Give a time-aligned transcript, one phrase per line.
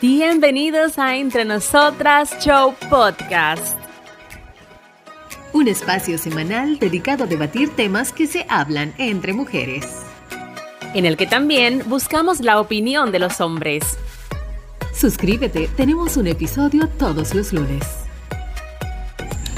[0.00, 3.76] Bienvenidos a Entre Nosotras Show Podcast.
[5.52, 10.06] Un espacio semanal dedicado a debatir temas que se hablan entre mujeres.
[10.94, 13.98] En el que también buscamos la opinión de los hombres.
[14.94, 17.84] Suscríbete, tenemos un episodio todos los lunes.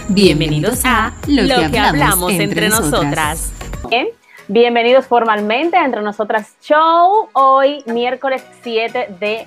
[0.09, 3.52] Bienvenidos a Lo, que, hablamos, entre, nosotras.
[3.91, 4.09] Bien,
[4.48, 7.29] bienvenidos formalmente a Entre Nosotras Show.
[7.34, 9.46] Hoy, miércoles 7 de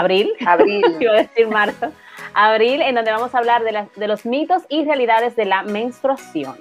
[0.00, 1.92] abril, abril, iba a decir marzo,
[2.34, 6.56] abril, en donde vamos a hablar de, de los mitos y realidades de la menstruación.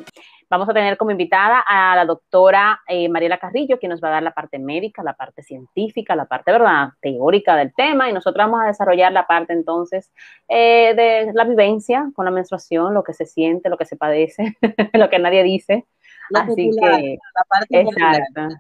[0.50, 4.12] Vamos a tener como invitada a la doctora eh, Mariela Carrillo, quien nos va a
[4.14, 8.44] dar la parte médica, la parte científica, la parte, ¿verdad?, teórica del tema, y nosotros
[8.46, 10.12] vamos a desarrollar la parte entonces
[10.48, 14.58] eh, de la vivencia con la menstruación, lo que se siente, lo que se padece,
[14.94, 15.86] lo que nadie dice.
[16.34, 18.56] Así que, la parte exacto.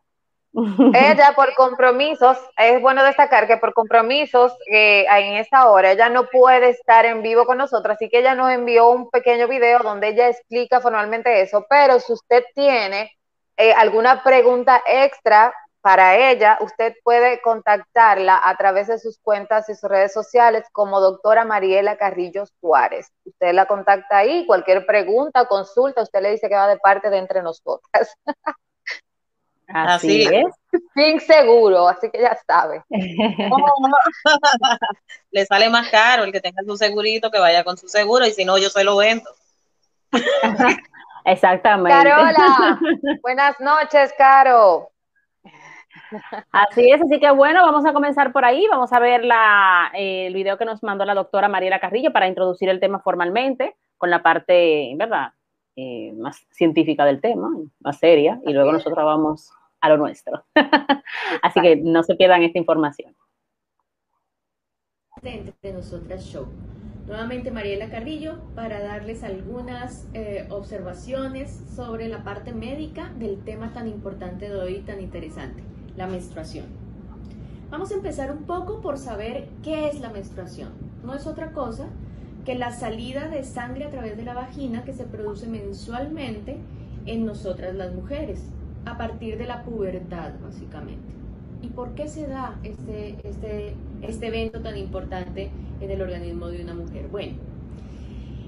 [0.53, 6.25] Ella por compromisos, es bueno destacar que por compromisos eh, en esta hora ella no
[6.25, 10.09] puede estar en vivo con nosotros, así que ella nos envió un pequeño video donde
[10.09, 13.11] ella explica formalmente eso, pero si usted tiene
[13.57, 19.75] eh, alguna pregunta extra para ella, usted puede contactarla a través de sus cuentas y
[19.75, 23.11] sus redes sociales como doctora Mariela Carrillo Suárez.
[23.23, 27.17] Usted la contacta ahí, cualquier pregunta, consulta, usted le dice que va de parte de
[27.19, 28.13] entre nosotras.
[29.73, 30.47] Así, es.
[30.95, 32.83] Sin seguro, así que ya sabe.
[35.31, 38.31] Le sale más caro el que tenga su segurito que vaya con su seguro y
[38.31, 39.29] si no, yo se lo vendo.
[41.25, 41.91] Exactamente.
[41.91, 42.79] Carola,
[43.21, 44.89] buenas noches, Caro.
[46.51, 48.65] Así es, así que bueno, vamos a comenzar por ahí.
[48.69, 52.27] Vamos a ver la, eh, el video que nos mandó la doctora Mariela Carrillo para
[52.27, 55.33] introducir el tema formalmente con la parte, ¿verdad?
[55.75, 59.51] Eh, más científica del tema, más seria, y luego nosotros vamos
[59.81, 60.45] a lo nuestro.
[61.41, 63.15] Así que no se pierdan esta información.
[65.21, 66.47] Entre nosotras show.
[67.05, 73.87] Nuevamente Mariela Carrillo para darles algunas eh, observaciones sobre la parte médica del tema tan
[73.87, 75.63] importante de hoy, tan interesante,
[75.97, 76.67] la menstruación.
[77.71, 80.71] Vamos a empezar un poco por saber qué es la menstruación.
[81.03, 81.87] No es otra cosa
[82.45, 86.57] que la salida de sangre a través de la vagina que se produce mensualmente
[87.05, 88.51] en nosotras las mujeres
[88.85, 91.13] a partir de la pubertad, básicamente.
[91.61, 95.51] ¿Y por qué se da este, este, este evento tan importante
[95.81, 97.07] en el organismo de una mujer?
[97.09, 97.33] Bueno,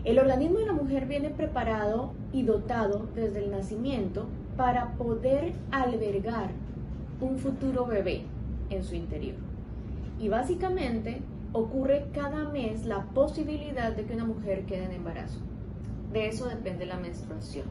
[0.04, 4.28] el organismo de la mujer viene preparado y dotado desde el nacimiento
[4.58, 6.52] para poder albergar
[7.20, 8.24] un futuro bebé
[8.70, 9.36] en su interior.
[10.20, 11.22] Y básicamente
[11.54, 15.40] ocurre cada mes la posibilidad de que una mujer quede en embarazo.
[16.14, 17.66] De eso depende la menstruación.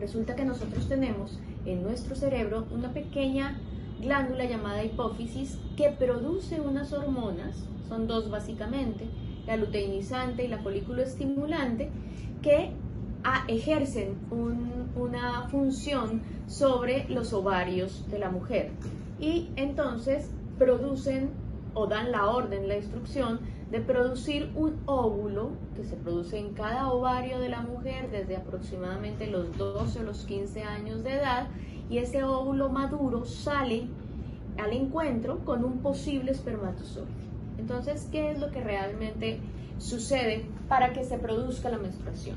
[0.00, 3.58] Resulta que nosotros tenemos en nuestro cerebro una pequeña
[4.00, 9.06] glándula llamada hipófisis que produce unas hormonas, son dos básicamente,
[9.46, 11.90] la luteinizante y la folículo estimulante,
[12.42, 12.70] que
[13.48, 14.16] ejercen
[14.96, 18.70] una función sobre los ovarios de la mujer.
[19.18, 21.30] Y entonces producen
[21.72, 23.40] o dan la orden, la instrucción
[23.74, 29.26] de producir un óvulo que se produce en cada ovario de la mujer desde aproximadamente
[29.26, 31.48] los 12 o los 15 años de edad
[31.90, 33.88] y ese óvulo maduro sale
[34.62, 37.08] al encuentro con un posible espermatozoide.
[37.58, 39.40] Entonces, ¿qué es lo que realmente
[39.78, 42.36] sucede para que se produzca la menstruación?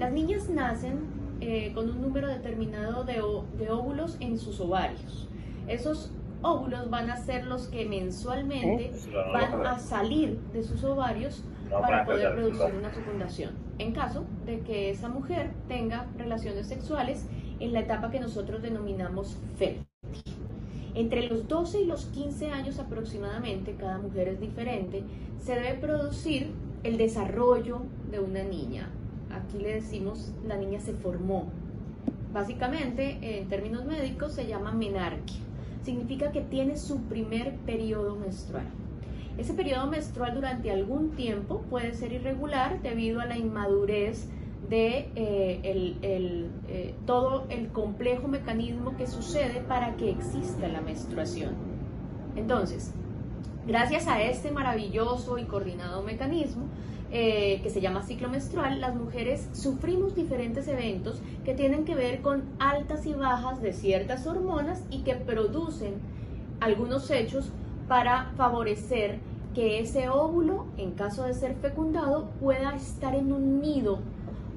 [0.00, 0.98] Las niñas nacen
[1.40, 3.22] eh, con un número determinado de,
[3.56, 5.28] de óvulos en sus ovarios.
[5.68, 6.10] Esos
[6.46, 8.92] óvulos van a ser los que mensualmente
[9.32, 13.54] van a salir de sus ovarios para poder producir una fecundación.
[13.78, 17.26] En caso de que esa mujer tenga relaciones sexuales
[17.60, 19.86] en la etapa que nosotros denominamos fértil.
[20.94, 25.02] Entre los 12 y los 15 años aproximadamente, cada mujer es diferente,
[25.38, 26.52] se debe producir
[26.84, 28.88] el desarrollo de una niña.
[29.30, 31.50] Aquí le decimos la niña se formó.
[32.32, 35.45] Básicamente, en términos médicos, se llama menarquia
[35.86, 38.66] significa que tiene su primer periodo menstrual.
[39.38, 44.28] Ese periodo menstrual durante algún tiempo puede ser irregular debido a la inmadurez
[44.68, 51.54] de eh, eh, todo el complejo mecanismo que sucede para que exista la menstruación.
[52.34, 52.92] Entonces,
[53.66, 56.64] gracias a este maravilloso y coordinado mecanismo,
[57.12, 62.20] eh, que se llama ciclo menstrual, las mujeres sufrimos diferentes eventos que tienen que ver
[62.20, 65.94] con altas y bajas de ciertas hormonas y que producen
[66.60, 67.52] algunos hechos
[67.88, 69.20] para favorecer
[69.54, 74.00] que ese óvulo, en caso de ser fecundado, pueda estar en un nido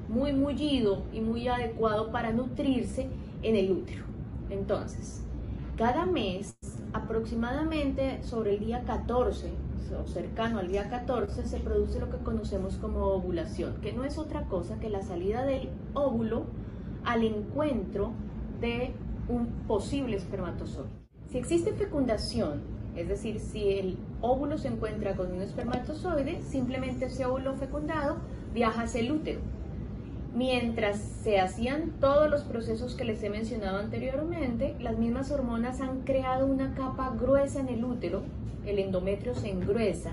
[0.08, 3.08] muy mullido y muy adecuado para nutrirse
[3.42, 4.04] en el útero.
[4.50, 5.24] Entonces,
[5.76, 6.56] cada mes
[6.92, 9.50] aproximadamente sobre el día 14
[9.90, 14.18] o cercano al día 14 se produce lo que conocemos como ovulación, que no es
[14.18, 16.44] otra cosa que la salida del óvulo
[17.04, 18.12] al encuentro
[18.60, 18.92] de
[19.28, 20.90] un posible espermatozoide.
[21.28, 22.62] Si existe fecundación,
[22.96, 28.16] es decir, si el óvulo se encuentra con un espermatozoide, simplemente ese óvulo fecundado
[28.52, 29.40] viaja hacia el útero.
[30.34, 36.02] Mientras se hacían todos los procesos que les he mencionado anteriormente, las mismas hormonas han
[36.02, 38.22] creado una capa gruesa en el útero,
[38.64, 40.12] el endometrio se engruesa,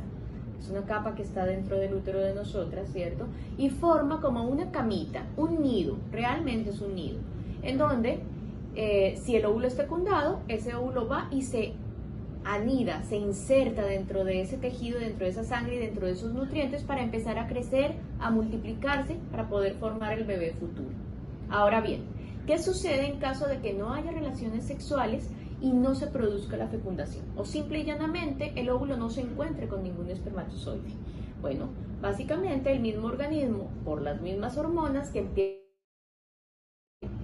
[0.60, 3.26] es una capa que está dentro del útero de nosotras, ¿cierto?
[3.60, 7.20] Y forma como una camita, un nido, realmente es un nido,
[7.62, 8.20] en donde
[8.76, 11.74] eh, si el óvulo es fecundado, ese óvulo va y se
[12.54, 16.34] anida, se inserta dentro de ese tejido, dentro de esa sangre y dentro de esos
[16.34, 20.96] nutrientes para empezar a crecer, a multiplicarse, para poder formar el bebé futuro.
[21.50, 22.04] Ahora bien,
[22.46, 25.30] ¿qué sucede en caso de que no haya relaciones sexuales
[25.60, 27.26] y no se produzca la fecundación?
[27.36, 30.94] O simple y llanamente el óvulo no se encuentre con ningún espermatozoide.
[31.42, 31.70] Bueno,
[32.02, 35.58] básicamente el mismo organismo, por las mismas hormonas que empiezan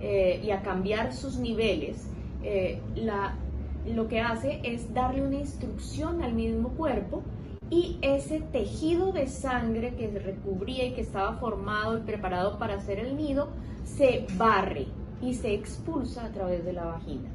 [0.01, 2.09] eh, y a cambiar sus niveles,
[2.43, 3.37] eh, la
[3.85, 7.23] lo que hace es darle una instrucción al mismo cuerpo
[7.69, 12.75] y ese tejido de sangre que se recubría y que estaba formado y preparado para
[12.75, 13.49] hacer el nido
[13.83, 14.87] se barre
[15.21, 17.29] y se expulsa a través de la vagina.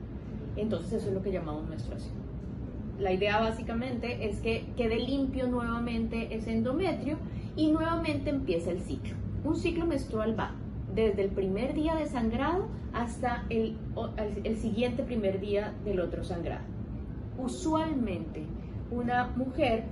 [0.57, 2.15] Entonces eso es lo que llamamos menstruación.
[2.99, 7.17] La idea básicamente es que quede limpio nuevamente ese endometrio
[7.57, 9.15] y nuevamente empieza el ciclo.
[9.45, 10.53] Un ciclo menstrual va
[10.99, 13.77] desde el primer día de sangrado hasta el,
[14.57, 16.65] siguiente primer día del otro sangrado.
[17.39, 18.43] Usualmente
[18.91, 19.85] una mujer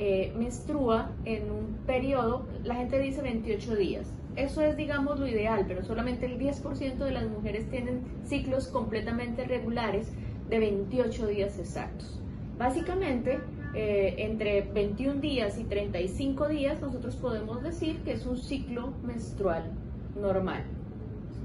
[0.00, 4.12] eh, menstrua en un periodo, la gente dice 28 días.
[4.34, 9.44] Eso es, digamos, lo ideal, pero solamente el 10% de las mujeres tienen ciclos completamente
[9.44, 10.12] regulares
[10.48, 12.20] de 28 días exactos.
[12.58, 13.38] Básicamente,
[13.74, 19.70] eh, entre 21 días y 35 días, nosotros podemos decir que es un ciclo menstrual
[20.18, 20.62] normal.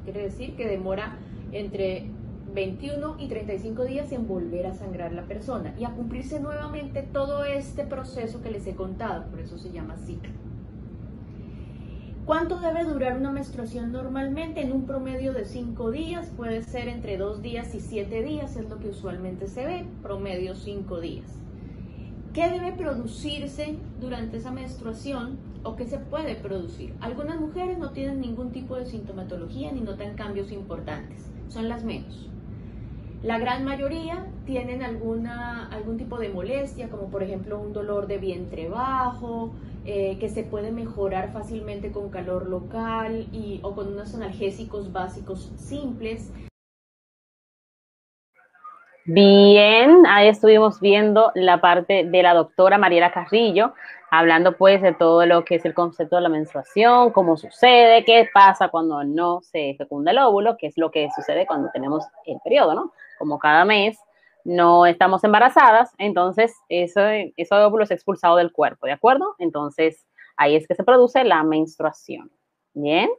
[0.04, 1.18] Quiere decir que demora
[1.52, 2.10] entre
[2.54, 7.44] 21 y 35 días en volver a sangrar la persona y a cumplirse nuevamente todo
[7.46, 10.32] este proceso que les he contado, por eso se llama ciclo.
[12.26, 14.62] ¿Cuánto debe durar una menstruación normalmente?
[14.62, 18.70] En un promedio de 5 días, puede ser entre 2 días y 7 días, es
[18.70, 21.28] lo que usualmente se ve, promedio 5 días.
[22.34, 26.94] ¿Qué debe producirse durante esa menstruación o qué se puede producir?
[27.00, 32.30] Algunas mujeres no tienen ningún tipo de sintomatología ni notan cambios importantes, son las menos.
[33.24, 38.18] La gran mayoría tienen alguna, algún tipo de molestia, como por ejemplo un dolor de
[38.18, 39.54] vientre bajo,
[39.86, 45.52] eh, que se puede mejorar fácilmente con calor local y, o con unos analgésicos básicos
[45.56, 46.34] simples.
[49.06, 53.74] Bien, ahí estuvimos viendo la parte de la doctora Mariela Carrillo,
[54.10, 58.30] hablando pues de todo lo que es el concepto de la menstruación, cómo sucede, qué
[58.34, 62.38] pasa cuando no se fecunda el óvulo, qué es lo que sucede cuando tenemos el
[62.46, 62.94] periodo, ¿no?
[63.20, 63.98] Como cada mes
[64.46, 69.36] no estamos embarazadas, entonces eso, ese óvulo es expulsado del cuerpo, ¿de acuerdo?
[69.38, 70.06] Entonces
[70.38, 72.32] ahí es que se produce la menstruación.
[72.74, 73.10] Bien.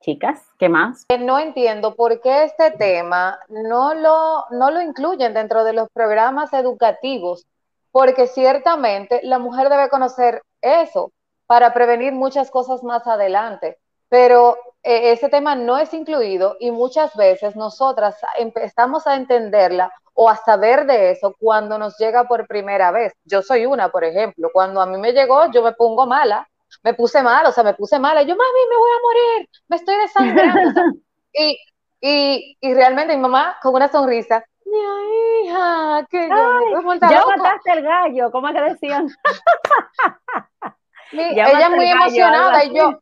[0.00, 1.06] Chicas, ¿qué más?
[1.18, 6.52] No entiendo por qué este tema no lo, no lo incluyen dentro de los programas
[6.52, 7.46] educativos,
[7.90, 11.12] porque ciertamente la mujer debe conocer eso
[11.46, 17.16] para prevenir muchas cosas más adelante, pero eh, ese tema no es incluido y muchas
[17.16, 22.90] veces nosotras empezamos a entenderla o a saber de eso cuando nos llega por primera
[22.90, 23.12] vez.
[23.24, 26.48] Yo soy una, por ejemplo, cuando a mí me llegó yo me pongo mala
[26.86, 28.22] me puse mal, o sea, me puse mala.
[28.22, 30.80] Yo, mami, me voy a morir, me estoy desangrando.
[31.32, 31.58] y,
[32.00, 34.78] y, y realmente mi mamá, con una sonrisa, mi
[35.48, 39.08] hija, que ya mataste el gallo, ¿cómo que decían?
[41.10, 43.00] ella muy emocionada y yo,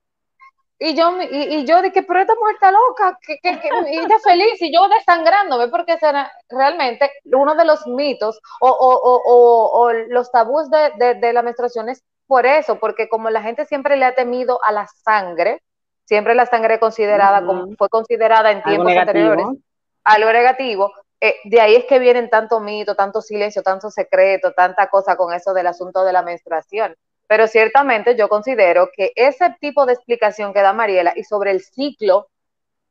[0.79, 3.99] y yo, y, y, yo dije, pero esta mujer está loca, que, que, que, y
[3.99, 9.83] ella feliz, y yo desangrándome, porque será realmente uno de los mitos o, o, o,
[9.83, 13.67] o los tabús de, de, de, la menstruación es por eso, porque como la gente
[13.67, 15.63] siempre le ha temido a la sangre,
[16.05, 19.47] siempre la sangre considerada como fue considerada en tiempos anteriores
[20.05, 24.89] algo negativo, eh, de ahí es que vienen tanto mito, tanto silencio, tanto secreto, tanta
[24.89, 26.95] cosa con eso del asunto de la menstruación.
[27.27, 31.63] Pero ciertamente yo considero que ese tipo de explicación que da Mariela y sobre el
[31.63, 32.29] ciclo,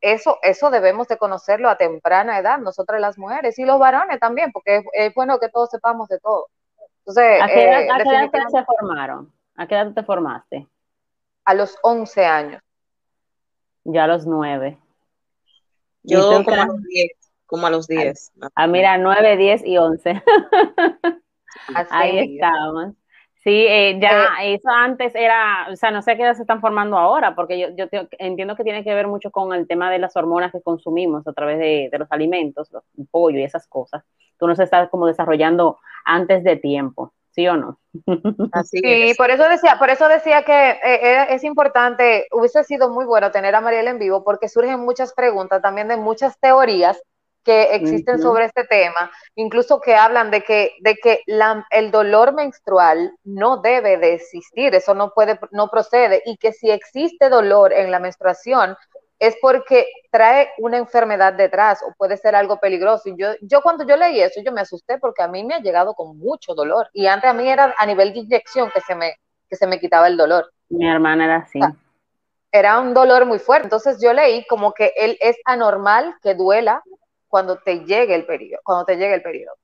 [0.01, 4.51] eso, eso debemos de conocerlo a temprana edad, nosotras las mujeres y los varones también,
[4.51, 6.47] porque es, es bueno que todos sepamos de todo.
[7.05, 7.97] Entonces, ¿A qué edad, eh, ¿a
[8.29, 9.33] qué edad se formaron?
[9.55, 10.67] ¿A qué edad te formaste?
[11.43, 12.61] A los 11 años.
[13.83, 14.77] Yo a los 9.
[16.03, 17.11] Yo como a los 10.
[17.45, 18.31] como a los 10.
[18.55, 20.23] Ah, mira, 9, 10 y 11.
[21.89, 22.93] Ahí estamos.
[23.43, 26.61] Sí, eh, ya eh, eso antes era, o sea, no sé qué edad se están
[26.61, 29.99] formando ahora, porque yo, yo entiendo que tiene que ver mucho con el tema de
[29.99, 34.05] las hormonas que consumimos a través de, los alimentos, los, el pollo y esas cosas.
[34.39, 37.79] Tú no se estás como desarrollando antes de tiempo, ¿sí o no?
[38.51, 43.05] Así sí, por eso decía, por eso decía que eh, es importante, hubiese sido muy
[43.05, 47.01] bueno tener a Mariela en vivo, porque surgen muchas preguntas también de muchas teorías
[47.43, 52.33] que existen sobre este tema, incluso que hablan de que, de que la, el dolor
[52.33, 57.73] menstrual no debe de existir, eso no puede, no procede, y que si existe dolor
[57.73, 58.77] en la menstruación
[59.23, 63.07] es porque trae una enfermedad detrás o puede ser algo peligroso.
[63.07, 65.59] Y yo, yo cuando yo leí eso, yo me asusté porque a mí me ha
[65.59, 66.89] llegado con mucho dolor.
[66.91, 69.15] Y antes a mí era a nivel de inyección que se me,
[69.49, 70.51] que se me quitaba el dolor.
[70.67, 71.61] Mi hermana era así.
[72.51, 73.67] era un dolor muy fuerte.
[73.67, 76.83] Entonces yo leí como que él es anormal que duela
[77.29, 79.55] cuando te llegue el periodo, cuando te llegue el periodo.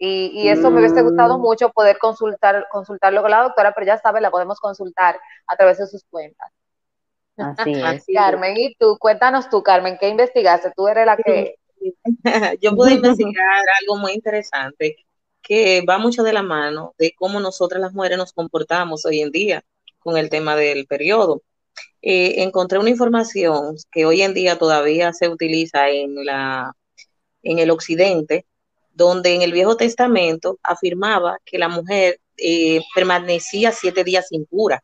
[0.00, 1.40] Y, eso me hubiese gustado mm.
[1.40, 5.78] mucho poder consultar, consultarlo con la doctora, pero ya sabe, la podemos consultar a través
[5.78, 6.52] de sus cuentas.
[7.38, 8.04] Así es.
[8.12, 10.72] Carmen, y tú, cuéntanos tú, Carmen, ¿qué investigaste?
[10.76, 11.56] Tú eres la que...
[12.60, 14.96] Yo pude investigar algo muy interesante
[15.40, 19.30] que va mucho de la mano de cómo nosotras las mujeres nos comportamos hoy en
[19.30, 19.64] día
[19.98, 21.42] con el tema del periodo.
[22.02, 26.74] Eh, encontré una información que hoy en día todavía se utiliza en la
[27.42, 28.46] en el occidente,
[28.92, 34.82] donde en el Viejo Testamento afirmaba que la mujer eh, permanecía siete días impura.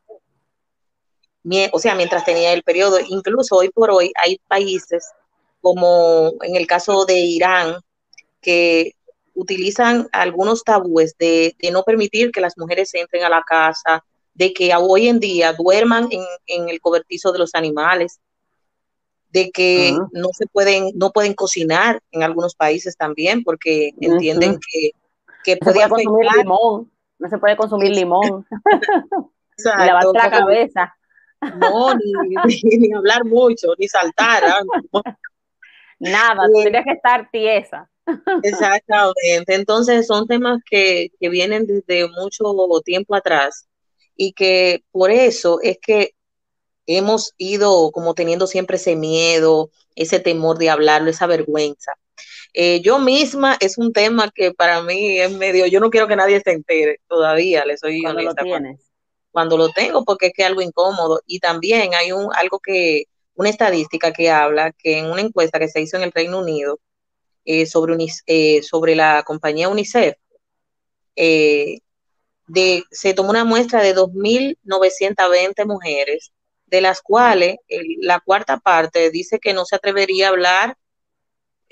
[1.72, 5.12] O sea, mientras tenía el periodo, incluso hoy por hoy hay países
[5.60, 7.76] como en el caso de Irán,
[8.40, 8.92] que
[9.34, 14.72] utilizan algunos tabúes de, no permitir que las mujeres entren a la casa, de que
[14.76, 18.20] hoy en día duerman en, en el cobertizo de los animales,
[19.30, 24.90] de que no se pueden, no pueden cocinar en algunos países también, porque entienden que,
[25.42, 28.46] que no puede consumir limón, no se puede consumir limón.
[29.78, 30.96] ni lavar la cabeza.
[31.58, 34.44] No, ni, hablar mucho, ni saltar.
[34.44, 34.62] ¿ah?
[35.98, 37.88] Nada, tendría que estar tiesa.
[38.42, 39.54] Exactamente.
[39.54, 42.44] Entonces son temas que, que vienen desde mucho
[42.84, 43.68] tiempo atrás
[44.16, 46.14] y que por eso es que
[46.86, 51.92] hemos ido como teniendo siempre ese miedo, ese temor de hablarlo, esa vergüenza.
[52.52, 56.14] Eh, yo misma es un tema que para mí es medio, yo no quiero que
[56.14, 58.42] nadie se entere todavía, le soy cuando honesta.
[58.42, 58.93] Lo tienes.
[59.34, 61.20] Cuando, lo tengo, porque es que es algo incómodo.
[61.26, 65.68] Y también hay un, algo que, una estadística que habla que en una encuesta que
[65.68, 66.78] se hizo en el Reino Unido
[67.44, 70.14] eh, sobre, eh, sobre la compañía UNICEF,
[71.16, 76.32] de, se tomó una muestra de 2.920 mujeres
[76.66, 77.56] de las cuales
[78.00, 80.76] la cuarta parte dice que no se atrevería a hablar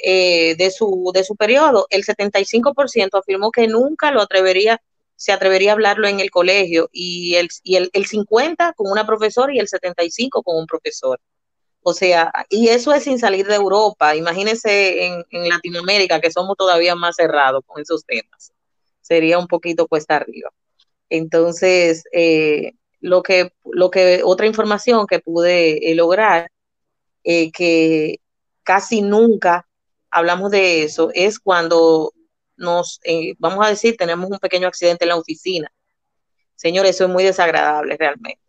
[0.04, 1.86] eh, de, su, de su periodo.
[1.88, 4.82] El 75% afirmó que nunca lo atrevería,
[5.22, 9.54] se atrevería a hablarlo en el colegio y el, y el, 50% con una profesora
[9.54, 11.20] y el 75% con un profesor.
[11.80, 14.16] O sea, y eso es sin salir de Europa.
[14.16, 18.52] Imagínense en, en Latinoamérica que somos todavía más cerrados con esos temas.
[19.00, 20.50] Sería un poquito cuesta arriba.
[21.08, 26.50] Entonces, eh, lo que, lo que, otra información que pude eh, lograr,
[27.22, 28.18] eh, que
[28.64, 29.68] casi nunca
[30.10, 32.12] hablamos de eso, es cuando
[32.62, 35.70] nos, eh, vamos a decir, tenemos un pequeño accidente en la oficina.
[36.54, 38.40] Señores, eso es muy desagradable realmente.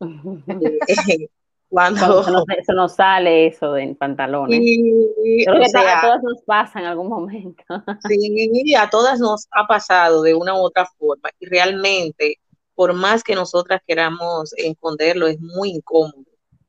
[1.72, 4.60] cuando, se, nos, sale eso de pantalones.
[4.60, 7.64] Creo que a todas nos pasa en algún momento.
[8.08, 11.30] sí, a todas nos ha pasado de una u otra forma.
[11.40, 12.38] Y realmente
[12.74, 16.26] por más que nosotras queramos esconderlo, es muy incómodo.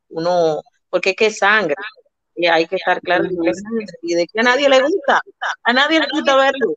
[0.10, 1.76] Uno, porque es que sangre,
[2.36, 3.26] y hay que estar claro
[4.02, 5.22] y de que a nadie le gusta,
[5.64, 6.76] a nadie le gusta verlo.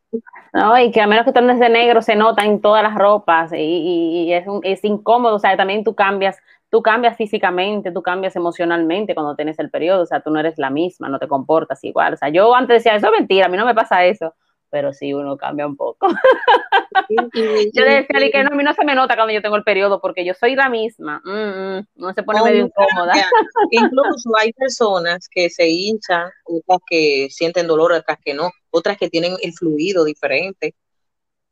[0.53, 3.53] No, y que a menos que estés de negro se nota en todas las ropas
[3.55, 6.39] y, es, es incómodo, o sea, también tú cambias,
[6.71, 10.59] tú cambias físicamente, tú cambias emocionalmente cuando tienes el periodo, o sea, tú no eres
[10.59, 13.49] la misma, no te comportas igual, o sea, yo antes decía, eso es mentira, a
[13.49, 14.35] mí no me pasa eso,
[14.77, 16.07] pero sí uno cambia un poco.
[17.73, 20.03] yo decía que no, a mí no se me nota cuando yo tengo el periodo
[20.03, 23.15] porque yo soy la misma, mm, mm, no se pone medio incómoda.
[23.71, 29.09] Incluso hay personas que se hinchan, otras que sienten dolor, otras que no, otras que
[29.09, 30.75] tienen el fluido diferente,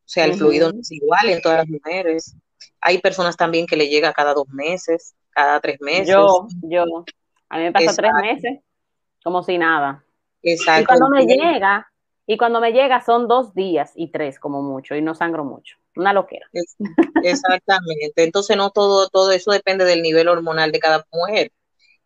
[0.00, 2.36] o sea, el fluido no es igual en todas las mujeres.
[2.78, 6.08] Hay personas también que le llega cada dos meses, cada tres meses.
[6.08, 6.82] Yo, yo,
[7.48, 8.60] a mí me pasa tres meses
[9.24, 10.04] como si nada.
[10.42, 10.82] Exacto.
[10.82, 11.90] Y cuando me llega,
[12.26, 15.76] y cuando me llega son dos días y tres como mucho y no sangro mucho.
[15.96, 16.46] Una loquera.
[17.22, 18.24] Exactamente.
[18.24, 21.52] Entonces no todo, todo eso depende del nivel hormonal de cada mujer.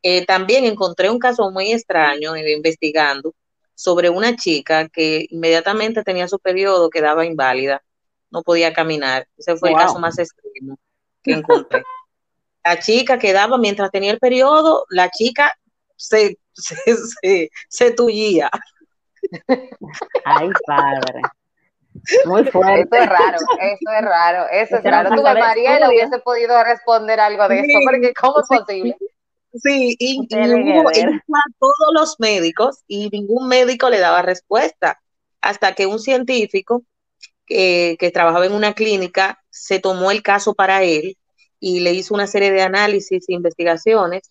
[0.02, 3.34] Eh, también encontré un caso muy extraño investigando
[3.75, 7.82] sobre una chica que inmediatamente tenía su periodo, quedaba inválida,
[8.30, 9.28] no podía caminar.
[9.37, 10.78] Ese fue el caso más extremo
[11.22, 11.84] que encontré.
[12.64, 15.52] la chica quedaba, mientras tenía el periodo, la chica
[15.96, 16.38] se,
[17.22, 18.50] se, se, tullía.
[20.25, 21.23] Ay, padre.
[22.26, 22.88] Muy fuerte.
[22.97, 25.11] Eso es raro, eso es raro, eso es raro.
[25.11, 28.97] Tú, hubiese podido responder algo de eso, porque ¿cómo es posible?
[29.54, 35.00] Sí, y, hubo, a todos los médicos y ningún médico le daba respuesta.
[35.40, 36.82] Hasta que un científico
[37.47, 41.16] que trabajaba en una clínica se tomó el caso para él
[41.61, 44.30] y le hizo una serie de análisis e investigaciones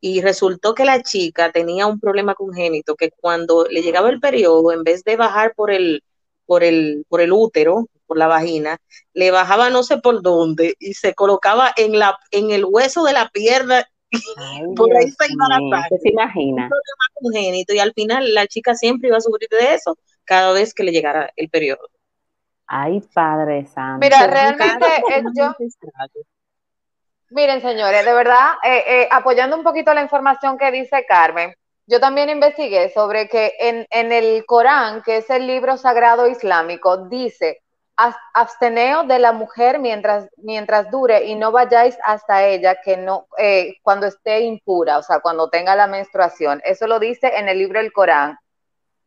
[0.00, 4.72] y resultó que la chica tenía un problema congénito que cuando le llegaba el periodo,
[4.72, 6.02] en vez de bajar por el,
[6.44, 8.78] por el, por el útero, por la vagina,
[9.14, 13.12] le bajaba no sé por dónde y se colocaba en, la, en el hueso de
[13.12, 13.84] la pierna
[14.76, 16.68] por ahí se iba la Se imagina.
[17.14, 20.84] congénito y al final la chica siempre iba a sufrir de eso cada vez que
[20.84, 21.88] le llegara el periodo.
[22.66, 24.00] Ay, Padre Santo.
[24.04, 24.86] Mira, realmente
[25.36, 25.54] yo...
[27.30, 31.54] Miren, señores, de verdad, eh, eh, apoyando un poquito la información que dice Carmen,
[31.86, 37.08] yo también investigué sobre que en, en el Corán, que es el libro sagrado islámico,
[37.08, 37.62] dice
[38.34, 43.76] absteneos de la mujer mientras, mientras dure y no vayáis hasta ella que no, eh,
[43.82, 46.60] cuando esté impura, o sea, cuando tenga la menstruación.
[46.64, 48.38] Eso lo dice en el libro del Corán.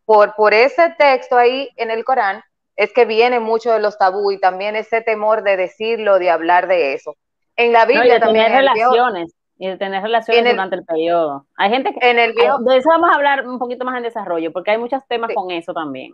[0.06, 2.44] Por, por ese texto ahí en el Corán
[2.76, 6.68] es que viene mucho de los tabú y también ese temor de decirlo, de hablar
[6.68, 7.16] de eso.
[7.60, 8.46] En la Biblia de también.
[8.46, 9.36] Tener relaciones.
[9.58, 11.46] y de tener relaciones durante el periodo.
[11.58, 12.10] Hay gente que.
[12.10, 15.06] En el de eso vamos a hablar un poquito más en desarrollo, porque hay muchos
[15.08, 16.14] temas con eso también.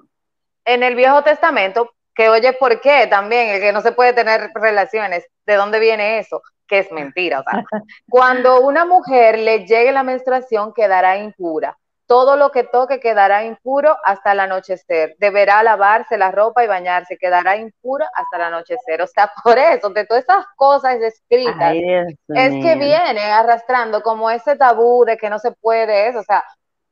[0.66, 3.50] En el Viejo Testamento, que oye, ¿por qué también?
[3.50, 6.42] El que no se puede tener relaciones, ¿de dónde viene eso?
[6.68, 7.42] Que es mentira.
[7.42, 7.64] O sea,
[8.10, 11.78] cuando una mujer le llegue la menstruación, quedará impura.
[12.08, 15.16] Todo lo que toque quedará impuro hasta el anochecer.
[15.18, 17.18] Deberá lavarse la ropa y bañarse.
[17.18, 19.02] Quedará impura hasta el anochecer.
[19.02, 24.56] O sea, por eso, de todas esas cosas escritas, es que viene arrastrando como ese
[24.56, 26.20] tabú de que no se puede eso.
[26.20, 26.44] O sea,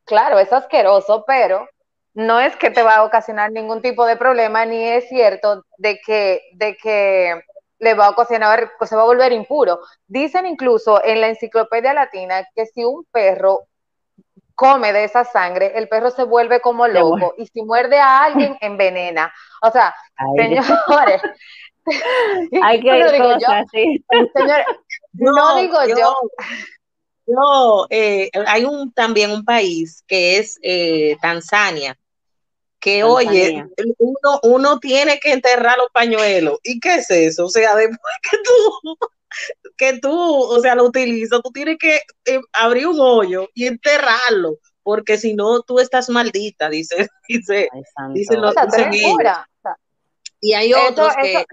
[0.05, 1.67] claro, es asqueroso, pero
[2.13, 5.99] no es que te va a ocasionar ningún tipo de problema, ni es cierto de
[6.05, 7.41] que, de que
[7.79, 9.79] le va a ocasionar, pues se va a volver impuro.
[10.07, 13.67] Dicen incluso en la enciclopedia latina que si un perro
[14.55, 18.57] come de esa sangre, el perro se vuelve como loco y si muerde a alguien,
[18.61, 19.33] envenena.
[19.61, 19.93] O sea,
[20.35, 21.21] señores,
[22.63, 23.47] hay que no digo yo,
[24.33, 24.65] señores,
[25.13, 26.15] no, digo yo.
[27.25, 31.97] yo eh, hay un también un país que es eh, Tanzania,
[32.79, 33.65] que oye,
[33.97, 36.59] uno, uno tiene que enterrar los pañuelos.
[36.63, 37.45] ¿Y qué es eso?
[37.45, 38.97] O sea, después que tú,
[39.77, 44.57] que tú, o sea, lo utilizas, tú tienes que eh, abrir un hoyo y enterrarlo,
[44.81, 47.69] porque si no, tú estás maldita, dice, dice,
[48.13, 48.55] dicen los
[50.41, 51.45] Y hay otros que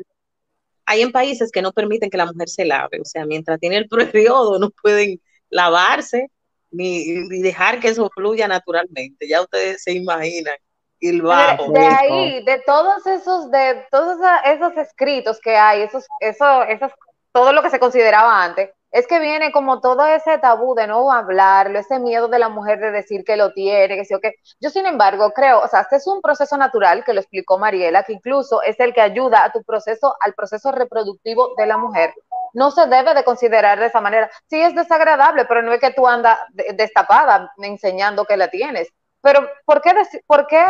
[0.86, 3.76] hay en países que no permiten que la mujer se lave, o sea, mientras tiene
[3.76, 6.28] el periodo no pueden lavarse
[6.72, 10.56] ni, ni dejar que eso fluya naturalmente, ya ustedes se imaginan
[11.00, 16.92] de, ahí, de todos esos, de todos esos escritos que hay, esos, eso, esos,
[17.32, 21.12] todo lo que se consideraba antes, es que viene como todo ese tabú de no
[21.12, 24.34] hablarlo, ese miedo de la mujer de decir que lo tiene, que sí o que.
[24.60, 28.02] Yo, sin embargo, creo, o sea, este es un proceso natural que lo explicó Mariela,
[28.02, 32.14] que incluso es el que ayuda a tu proceso, al proceso reproductivo de la mujer.
[32.52, 34.28] No se debe de considerar de esa manera.
[34.48, 36.38] Sí es desagradable, pero no es que tú andas
[36.74, 38.88] destapada enseñando que la tienes.
[39.22, 39.94] Pero ¿por qué,
[40.26, 40.64] por qué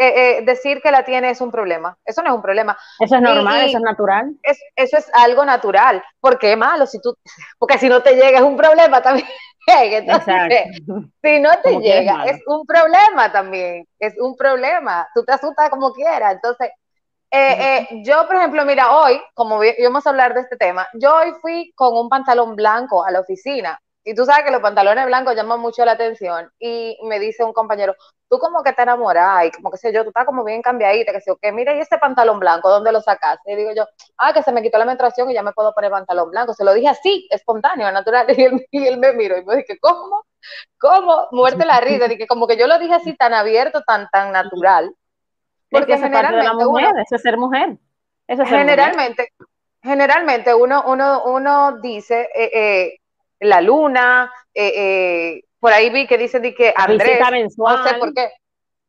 [0.00, 1.98] eh, eh, decir que la tiene es un problema?
[2.04, 2.78] Eso no es un problema.
[3.00, 4.32] Eso es normal, eso es natural.
[4.42, 6.00] Es, eso es algo natural.
[6.20, 6.86] ¿Por qué malo?
[6.86, 7.16] Si tú,
[7.58, 9.26] porque si no te llega es un problema también.
[11.22, 15.08] si no te llega, es, un problema también, es un problema.
[15.14, 16.34] Tú te asustas como quieras.
[16.34, 16.70] Entonces,
[17.30, 21.32] eh, yo, por ejemplo, mira, hoy, como íbamos a hablar de este tema, yo hoy
[21.42, 25.36] fui con un pantalón blanco a la oficina y tú sabes que los pantalones blancos
[25.36, 26.50] llaman mucho la atención.
[26.58, 27.94] Y me dice un compañero,
[28.26, 31.12] tú como que te enamoras y como que sé yo, tú estás como bien cambiadita,
[31.12, 32.70] que sé yo, que mira, ¿y ese pantalón blanco?
[32.70, 33.52] ¿Dónde lo sacaste?
[33.52, 33.84] Y digo yo,
[34.16, 36.54] ah, que se me quitó la menstruación y ya me puedo poner pantalón blanco.
[36.54, 38.26] Se lo dije así, espontáneo, natural.
[38.70, 40.24] Y él, me miró y me dije, ¿cómo?
[40.80, 41.28] ¿Cómo?
[41.30, 42.08] Muerte la risa.
[42.08, 44.94] Dije, como que yo lo dije así tan abierto, tan, tan natural.
[45.70, 47.76] Porque generalmente eso es ser mujer.
[48.26, 49.32] Eso es generalmente,
[49.82, 52.97] generalmente uno, uno, uno dice, eh, eh,
[53.40, 57.20] la luna, eh, eh, por ahí vi que dicen que Andrés,
[57.56, 58.30] no sé por qué,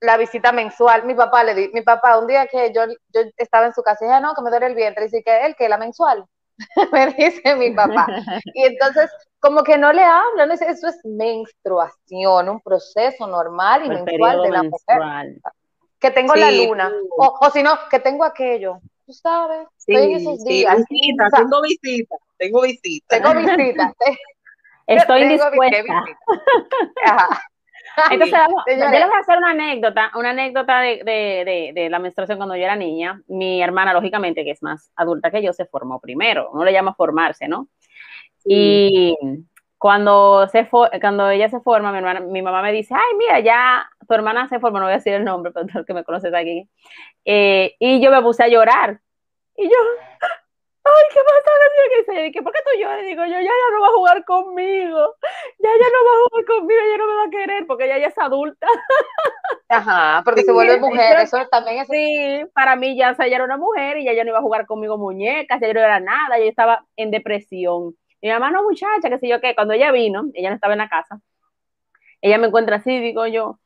[0.01, 2.83] la visita mensual, mi papá le di, mi papá un día que yo,
[3.13, 5.07] yo estaba en su casa y dije, ah, no, que me duele el vientre, y
[5.07, 6.25] dice que él, que la mensual,
[6.91, 8.07] me dice mi papá.
[8.53, 9.09] Y entonces
[9.39, 14.63] como que no le hablan, eso es menstruación, un proceso normal y mensual de la
[14.63, 15.41] mujer.
[15.99, 20.19] Que tengo la luna, o, si no, que tengo aquello, tú sabes, sí, estoy en
[20.19, 20.77] esos días.
[21.35, 23.19] tengo visita, tengo visita.
[23.19, 23.93] Tengo visita.
[24.97, 26.03] Estoy dispuesta.
[28.11, 32.37] Entonces, yo les voy a hacer una anécdota, una anécdota de, de, de, la menstruación
[32.37, 33.21] cuando yo era niña.
[33.27, 36.49] Mi hermana, lógicamente, que es más adulta que yo, se formó primero.
[36.51, 37.67] Uno le llama formarse, ¿no?
[38.45, 39.17] Y
[39.77, 43.89] cuando, se cuando ella se forma, mi, hermana, mi mamá me dice, ay, mira, ya
[44.07, 46.69] tu hermana se forma, no voy a decir el nombre, pero que me conoces aquí.
[47.25, 48.99] Eh, y yo me puse a llorar.
[49.55, 49.75] Y yo,
[50.89, 51.49] ay, ¿qué pasa?
[52.25, 53.03] Y ¿por qué tú lloras?
[53.03, 55.15] Y digo, yo, ya, ya no va a jugar conmigo,
[55.59, 57.97] ya, ya no va a jugar conmigo, ya no me va a querer, porque ella
[57.99, 58.67] ya es adulta.
[59.69, 61.87] Ajá, porque se vuelve mujer, eso también es...
[61.87, 64.39] Sí, para mí ya, o sea, ella era una mujer y ya, ya no iba
[64.39, 67.95] a jugar conmigo muñecas, ya no era nada, ella estaba en depresión.
[68.21, 70.79] Mi mamá no, muchacha, que sé yo qué, cuando ella vino, ella no estaba en
[70.79, 71.19] la casa,
[72.21, 73.59] ella me encuentra así, digo yo,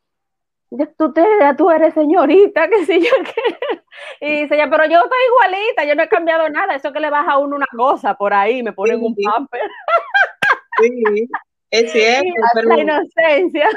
[0.97, 1.23] tú, te,
[1.57, 3.81] tú eres señorita, que sé yo qué.
[4.21, 7.09] Y dice ella, pero yo estoy igualita, yo no he cambiado nada, eso que le
[7.09, 9.61] baja a uno una cosa por ahí, me ponen un pamper.
[10.81, 11.27] Sí,
[11.73, 12.27] es cierto.
[12.65, 13.67] la inocencia.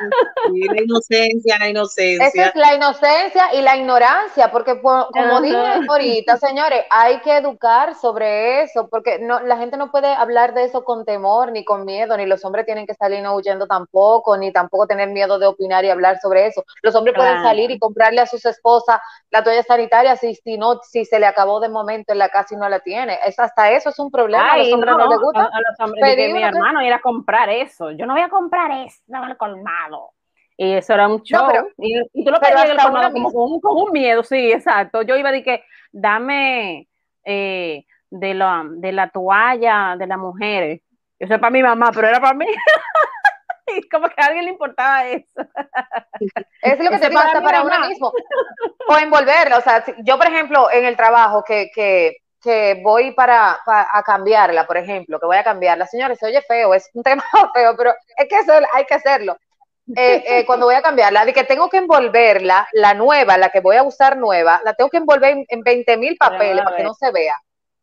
[0.52, 2.26] la inocencia, la inocencia.
[2.26, 5.56] Esa es la inocencia y la ignorancia, porque como dije
[5.88, 10.64] ahorita, señores, hay que educar sobre eso, porque no, la gente no puede hablar de
[10.64, 14.37] eso con temor ni con miedo, ni los hombres tienen que salir no huyendo tampoco,
[14.37, 16.64] ni tampoco tener miedo de opinar y hablar sobre eso.
[16.82, 20.80] Los hombres pueden salir y comprarle a sus esposas la toalla sanitaria si, si no,
[20.82, 23.18] si se le acabó de momento en la casa y no la tiene.
[23.24, 24.52] Es, hasta eso es un problema.
[24.52, 25.44] a los hombres no, les gusta.
[25.44, 29.03] A, los hombres, mi hermano ir a comprar eso yo no voy a comprar eso
[29.09, 30.12] en el colmado.
[30.57, 31.49] Y eso era un show.
[31.77, 35.03] y, tú lo pedías en el colmado como con, un miedo, sí, exacto.
[35.03, 36.88] Yo iba a decir que dame
[37.25, 40.81] eh, de, la, de la toalla de las mujeres.
[41.18, 42.46] Eso es para mi mamá, pero era para mí.
[43.66, 45.42] y como que a alguien le importaba eso.
[46.62, 48.12] es lo que te pasa para, uno mismo.
[48.88, 49.59] O envolverlo.
[49.59, 54.66] O sea, yo, por ejemplo, en el trabajo que, que que voy para, a cambiarla,
[54.66, 55.87] por ejemplo, que voy a cambiarla.
[55.87, 59.37] Señores, se oye feo, es un tema feo, pero es que eso hay que hacerlo.
[59.94, 63.61] Eh, eh, cuando voy a cambiarla, de que tengo que envolverla, la nueva, la que
[63.61, 66.94] voy a usar nueva, la tengo que envolver en, 20 mil papeles para que no
[66.94, 67.37] se vea.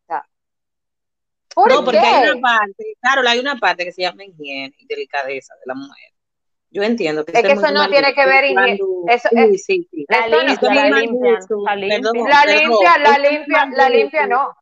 [0.08, 5.54] no, porque hay una parte, claro, hay una parte que se llama higiene y delicadeza
[5.54, 6.13] de la mujer.
[6.74, 8.44] Yo entiendo que es que eso no tiene que ver
[9.08, 14.56] eso es, sí, sí, La, limpia, la, limpia, la limpia, la limpia, la limpia, no.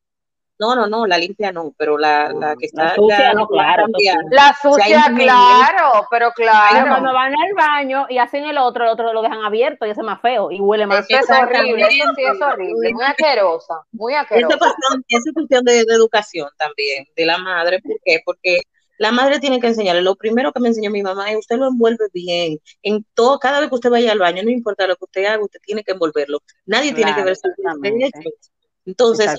[0.59, 2.85] No, no, no, la limpia no, pero la, la que está.
[2.85, 3.87] La sucia, no, claro.
[4.31, 6.87] La sucia, claro, pero claro.
[6.87, 10.03] cuando van al baño y hacen el otro, el otro lo dejan abierto y hace
[10.03, 11.07] más feo y huele más.
[11.09, 14.57] Eso es horrible, eso sí es horrible, muy asquerosa, muy asquerosa.
[15.09, 18.21] Esa es cuestión de, de, educación también, de la madre, ¿por qué?
[18.23, 18.61] Porque
[18.99, 20.03] la madre tiene que enseñarle.
[20.03, 22.59] Lo primero que me enseñó mi mamá es usted lo envuelve bien.
[22.83, 25.43] En todo, cada vez que usted vaya al baño, no importa lo que usted haga,
[25.43, 26.41] usted tiene que envolverlo.
[26.67, 27.49] Nadie tiene que ver su
[28.85, 29.39] entonces,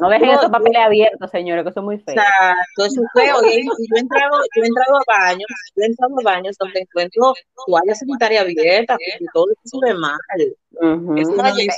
[0.00, 2.18] no dejen esos papeles abiertos, señores, que son muy feos.
[2.18, 3.36] Exacto, eso es feo.
[3.44, 6.80] Y, yo, he entrado, yo he entrado a baños, yo he entrado a baños donde
[6.80, 7.34] encuentro
[7.66, 10.18] toalla sanitaria abierta, y todo eso se ve mal.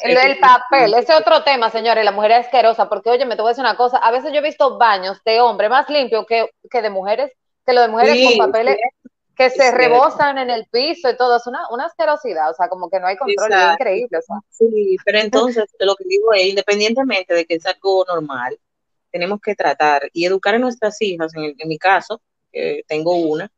[0.05, 3.51] el papel, ese otro tema, señores, la mujer es asquerosa, porque oye, me te voy
[3.51, 6.51] a decir una cosa, a veces yo he visto baños de hombre más limpios que,
[6.69, 7.31] que de mujeres,
[7.65, 8.77] que lo de mujeres con papeles
[9.39, 12.91] que se rebosan en el piso y todo, es una, una asquerosidad, o sea, como
[12.91, 14.19] que no hay control, es increíble.
[14.51, 18.59] Sí, pero entonces lo que digo es, independientemente de que es algo normal,
[19.13, 22.21] tenemos que tratar y educar a nuestras hijas, en, mi caso,
[22.89, 23.49] tengo una,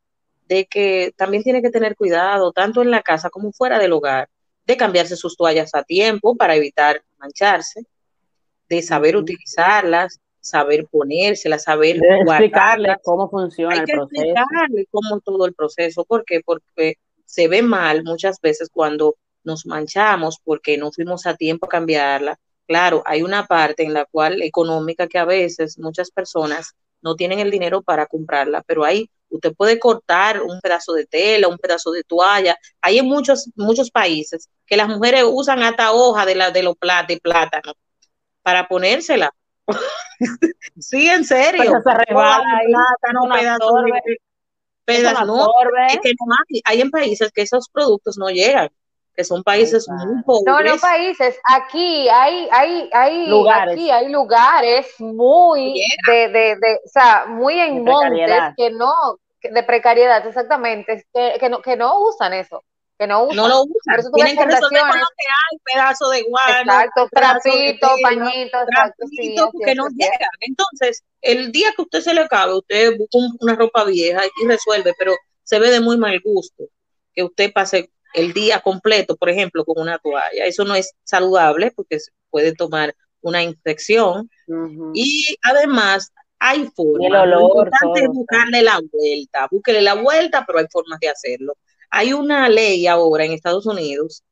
[0.46, 4.28] de que también tiene que tener cuidado, tanto en la casa como fuera del hogar,
[4.66, 7.86] de cambiarse sus toallas a tiempo para evitar mancharse,
[8.68, 14.22] de saber utilizarlas, saber ponérsela, saber explicarle cómo funciona Hay que el proceso.
[14.22, 16.40] explicarle cómo todo el proceso, ¿por qué?
[16.44, 21.68] Porque se ve mal muchas veces cuando nos manchamos porque no fuimos a tiempo a
[21.68, 22.38] cambiarla.
[22.66, 27.40] Claro, hay una parte en la cual económica que a veces muchas personas no tienen
[27.40, 31.90] el dinero para comprarla, pero ahí usted puede cortar un pedazo de tela, un pedazo
[31.92, 32.56] de toalla.
[32.80, 36.74] Hay en muchos muchos países que las mujeres usan hasta hoja de la de los
[37.08, 37.72] de plátano
[38.42, 39.32] para ponérsela
[40.78, 41.82] sí, en serio.
[46.64, 48.68] hay, en países que esos productos no llegan,
[49.14, 50.44] que son países muy pobres.
[50.46, 51.38] No, no países.
[51.44, 57.58] Aquí hay, hay, hay lugares, aquí hay lugares muy de, de, de, o sea, muy
[57.58, 58.92] en montes que no,
[59.42, 62.62] de precariedad, exactamente, que, que, no, que no usan eso
[63.00, 63.36] que no usan.
[63.36, 64.12] No lo usan.
[64.12, 66.60] Tienen que resolver con lo que hay, pedazo de guano.
[66.60, 69.06] Exacto, trapito, pañito, exacto.
[69.08, 69.34] Sí,
[69.64, 70.28] que no llegan.
[70.40, 74.92] Entonces, el día que usted se le acabe, usted busca una ropa vieja y resuelve,
[74.98, 76.64] pero se ve de muy mal gusto
[77.14, 80.44] que usted pase el día completo, por ejemplo, con una toalla.
[80.44, 81.96] Eso no es saludable porque
[82.28, 84.28] puede tomar una infección.
[84.92, 87.28] Y además hay formas.
[87.28, 89.48] Lo importante es buscarle la vuelta.
[89.50, 91.54] Búsquele la vuelta, pero hay formas de hacerlo.
[91.90, 94.24] Hay una ley ahora en Estados Unidos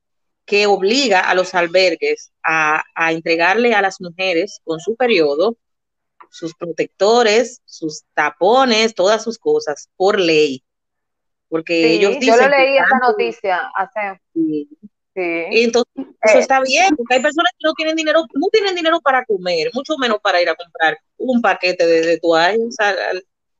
[0.48, 5.56] que obliga a los albergues a, entregarle a las mujeres con su periodo
[6.30, 10.62] sus protectores, sus tapones, todas sus cosas, por ley.
[11.48, 12.36] Porque ellos dicen.
[12.36, 14.20] Yo lo leí esa noticia hace.
[14.34, 14.68] Sí.
[15.14, 15.92] entonces,
[16.22, 16.40] eso eh.
[16.40, 19.96] está bien, porque hay personas que no tienen dinero, no tienen dinero para comer, mucho
[19.96, 22.76] menos para ir a comprar un paquete de, toallas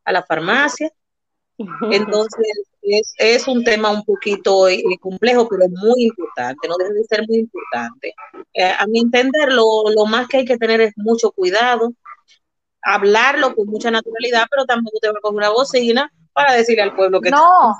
[0.04, 0.90] a, la farmacia.
[1.90, 7.25] Entonces, es, un tema un poquito eh, complejo, pero muy importante, no debe de ser
[7.27, 8.14] muy importante.
[8.55, 11.92] Eh, a mi entender, lo, lo, más que hay que tener es mucho cuidado,
[12.83, 16.94] hablarlo con mucha naturalidad, pero tampoco te va a coger una bocina para decirle al
[16.94, 17.75] pueblo que no,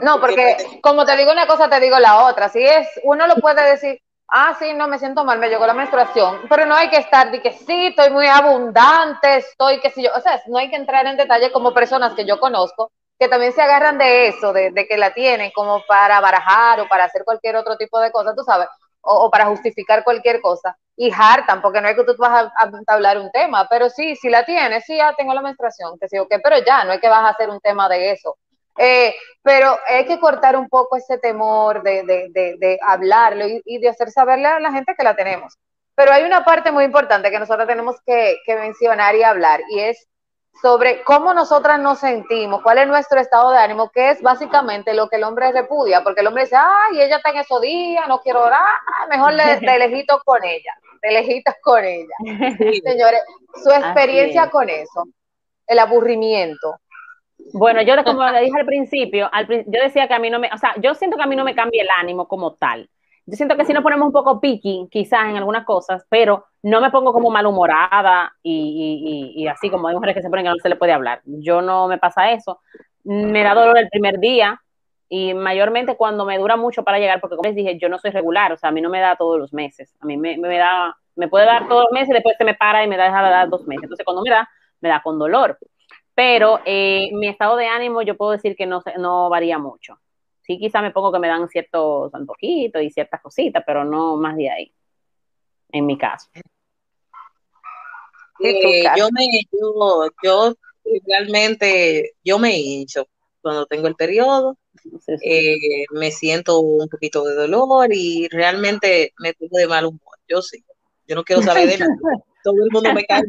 [0.00, 2.48] No, porque como te digo una cosa, te digo la otra.
[2.48, 5.74] Si es, uno lo puede decir, ah, sí, no me siento mal, me llegó la
[5.74, 10.04] menstruación, pero no hay que estar de que sí, estoy muy abundante, estoy que si
[10.04, 13.28] yo, o sea, no hay que entrar en detalle como personas que yo conozco que
[13.28, 17.24] también se agarran de eso, de, que la tienen como para barajar o para hacer
[17.24, 18.68] cualquier otro tipo de cosa, tú sabes,
[19.00, 20.76] o, para justificar cualquier cosa.
[20.96, 24.28] Y hartan, porque no es que tú vas a, hablar un tema, pero sí, si
[24.28, 27.08] la tienes, sí, ya tengo la menstruación, que sí, ok, pero ya, no es que
[27.08, 28.36] vas a hacer un tema de eso.
[28.78, 33.62] Eh, pero hay que cortar un poco ese temor de, de, de, de hablarlo y,
[33.64, 35.56] y, de hacer saberle a la gente que la tenemos.
[35.94, 39.80] Pero hay una parte muy importante que nosotros tenemos que, que mencionar y hablar, y
[39.80, 40.06] es
[40.60, 45.08] sobre cómo nosotras nos sentimos, cuál es nuestro estado de ánimo, que es básicamente lo
[45.08, 48.20] que el hombre repudia, porque el hombre dice, ay, ella está en esos días, no
[48.20, 48.78] quiero orar,
[49.10, 52.14] mejor le, te lejito con ella, te lejitas con ella.
[52.82, 53.20] Señores,
[53.62, 55.04] su experiencia con eso,
[55.66, 56.80] el aburrimiento.
[57.52, 60.50] Bueno, yo como le dije al principio, al, yo decía que a mí no me,
[60.52, 62.88] o sea, yo siento que a mí no me cambia el ánimo como tal.
[63.28, 66.80] Yo siento que si nos ponemos un poco picky, quizás en algunas cosas, pero no
[66.80, 70.68] me pongo como malhumorada y, así como hay mujeres que se ponen que no se
[70.68, 71.22] le puede hablar.
[71.24, 72.60] Yo no me pasa eso.
[73.02, 74.60] Me da dolor el primer día
[75.08, 78.12] y mayormente cuando me dura mucho para llegar, porque como les dije, yo no soy
[78.12, 79.92] regular, o sea, a mí no me da todos los meses.
[80.00, 82.54] A mí me, me da, me puede dar todos los meses y después se me
[82.54, 83.84] para y me da dar dos meses.
[83.84, 84.48] Entonces cuando me da,
[84.80, 85.58] me da con dolor.
[86.14, 89.98] Pero eh, mi estado de ánimo yo puedo decir que no, no varía mucho
[90.46, 94.36] sí quizá me pongo que me dan ciertos antojitos y ciertas cositas, pero no más
[94.36, 94.72] de ahí,
[95.72, 96.28] en mi caso.
[98.40, 100.54] Eh, yo me, yo, yo
[101.06, 103.08] realmente, yo me hincho
[103.40, 104.58] cuando tengo el periodo,
[105.22, 110.18] eh, me siento un poquito de dolor y realmente me pongo de mal humor.
[110.28, 110.64] Yo sí,
[111.06, 111.94] yo no quiero saber de nada.
[112.44, 113.22] Todo el mundo me cae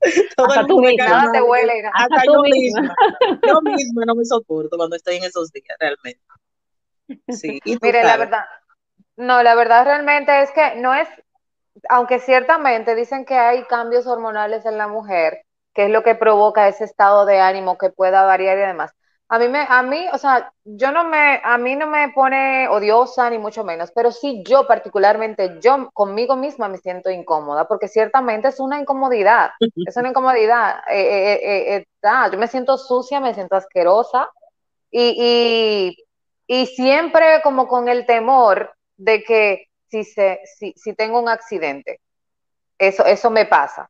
[0.36, 1.82] Todo hasta tú misma, te huele.
[1.92, 2.94] Hasta, yo misma.
[3.46, 6.20] Yo misma no me soporto cuando estoy en esos días, realmente.
[7.28, 7.60] Sí.
[7.82, 8.44] Mire, la verdad,
[9.16, 11.08] no, la verdad realmente es que no es,
[11.88, 16.68] aunque ciertamente dicen que hay cambios hormonales en la mujer, que es lo que provoca
[16.68, 18.92] ese estado de ánimo que pueda variar y demás.
[19.32, 22.66] A mí me, a mí, o sea, yo no me, a mí no me pone
[22.68, 27.86] odiosa ni mucho menos, pero sí yo particularmente, yo conmigo misma me siento incómoda, porque
[27.86, 29.50] ciertamente es una incomodidad,
[29.86, 30.80] es una incomodidad.
[30.90, 31.86] Eh, eh, eh,
[32.32, 34.28] yo me siento sucia, me siento asquerosa
[34.90, 35.96] y,
[36.48, 42.00] y, siempre como con el temor de que si, se, si, si tengo un accidente,
[42.78, 43.88] eso, eso me pasa.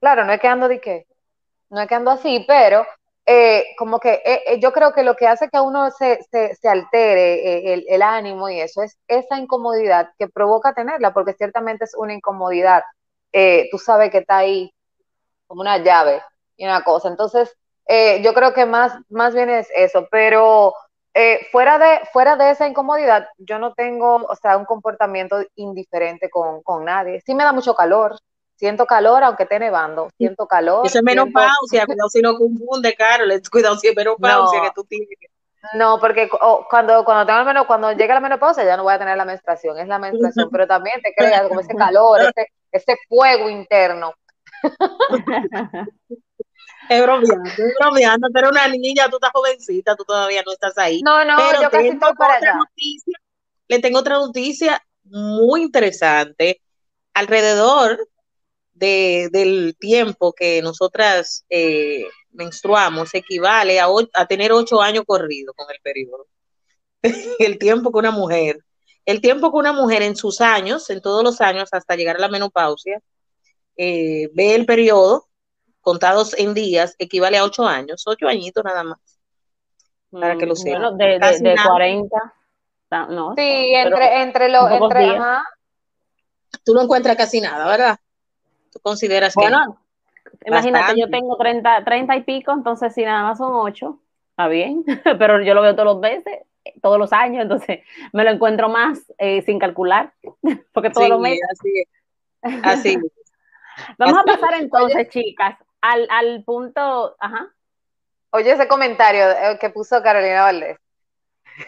[0.00, 1.06] Claro, no es que ando de qué,
[1.68, 2.84] no es que ando así, pero
[3.26, 6.20] eh, como que eh, eh, yo creo que lo que hace que a uno se,
[6.30, 11.84] se, altere el, el, ánimo y eso es esa incomodidad que provoca tenerla, porque ciertamente
[11.84, 12.82] es una incomodidad.
[13.70, 14.72] tú sabes que está ahí
[15.46, 16.22] como una llave
[16.56, 17.08] y una cosa.
[17.08, 17.54] Entonces,
[18.22, 20.74] yo creo que más, más bien es eso, pero
[21.52, 26.62] fuera, de, fuera de esa incomodidad, yo no tengo, o sea, un comportamiento indiferente con,
[26.62, 27.20] con nadie.
[27.26, 28.18] Sí me da mucho calor,
[28.60, 30.84] Siento calor aunque esté nevando, siento calor.
[30.84, 35.08] Eso es menopausia, cuidado si no confunde, Carol, cuidado si es menopausia que tú tienes.
[35.72, 36.28] No, porque
[36.68, 39.78] cuando, cuando, tengo el cuando llega la menopausia ya no voy a tener la menstruación,
[39.78, 44.12] es la menstruación, pero también te creas como ese calor, ese, ese fuego interno.
[46.88, 51.00] Es bromeando, es bromeando, pero una niña, tú estás jovencita, tú todavía no estás ahí.
[51.02, 52.54] No, no, pero yo casi estoy para allá.
[52.56, 53.16] Noticia,
[53.68, 56.60] le tengo otra noticia muy interesante.
[57.14, 58.08] Alrededor
[58.80, 65.80] del tiempo que nosotras eh, menstruamos equivale a, a, tener ocho años corridos con el
[65.82, 66.26] periodo.
[67.38, 68.64] el tiempo que una mujer,
[69.04, 72.20] el tiempo que una mujer en sus años, en todos los años, hasta llegar a
[72.20, 73.00] la menopausia,
[73.76, 75.28] eh, ve el periodo,
[75.80, 78.98] contados en días, equivale a ocho años, ocho añitos nada más.
[80.10, 80.98] Para que lo mm, sepan.
[80.98, 82.34] de, de, 40.
[83.08, 84.70] No, sí, entre, entre los.
[84.70, 85.16] Entre,
[86.64, 87.98] Tú no encuentras casi nada, ¿verdad?
[88.80, 89.78] Tú consideras bueno,
[90.46, 94.84] Imagínate, yo tengo 30, 30 y pico, entonces si nada más son ocho, está bien,
[95.18, 96.40] pero yo lo veo todos los meses,
[96.80, 97.80] todos los años, entonces
[98.12, 100.12] me lo encuentro más eh, sin calcular,
[100.72, 101.46] porque todos los meses.
[101.50, 101.84] Así
[102.62, 102.98] Así
[103.98, 107.48] Vamos a pasar entonces, chicas, al, al punto, ajá.
[108.30, 110.78] Oye, ese comentario eh, que puso Carolina Valdés.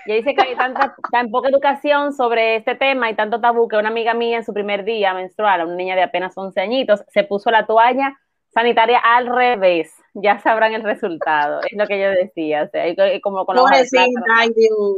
[0.07, 3.77] Y dice que hay tanta, tan poca educación sobre este tema y tanto tabú que
[3.77, 7.25] una amiga mía en su primer día menstrual, una niña de apenas 11 añitos, se
[7.25, 8.17] puso la toalla
[8.53, 9.95] sanitaria al revés.
[10.15, 12.65] Ya sabrán el resultado, es lo que yo decía.
[12.65, 12.85] O sea,
[13.23, 13.57] como con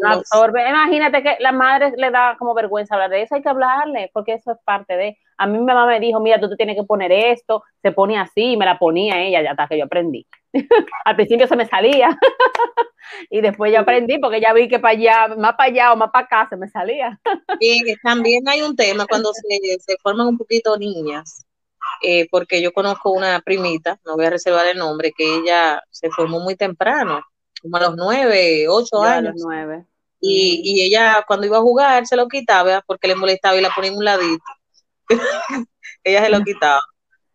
[0.04, 0.68] absorbe.
[0.68, 4.34] Imagínate que la madre le da como vergüenza hablar de eso, hay que hablarle, porque
[4.34, 5.16] eso es parte de.
[5.38, 8.18] A mí mi mamá me dijo, mira, tú te tienes que poner esto, se pone
[8.18, 10.26] así, y me la ponía ella, ya hasta que yo aprendí.
[11.04, 12.16] Al principio se me salía,
[13.30, 16.10] y después yo aprendí, porque ya vi que para allá, más para allá o más
[16.10, 17.20] para acá se me salía.
[17.60, 21.46] y también hay un tema cuando se, se forman un poquito niñas
[22.02, 26.10] eh, porque yo conozco una primita, no voy a reservar el nombre, que ella se
[26.10, 27.22] formó muy temprano,
[27.62, 29.34] como a los nueve, ocho años.
[29.36, 29.86] nueve.
[30.20, 33.74] Y, y, ella cuando iba a jugar se lo quitaba porque le molestaba y la
[33.74, 34.44] ponía en un ladito.
[36.04, 36.80] Ella se lo quitaba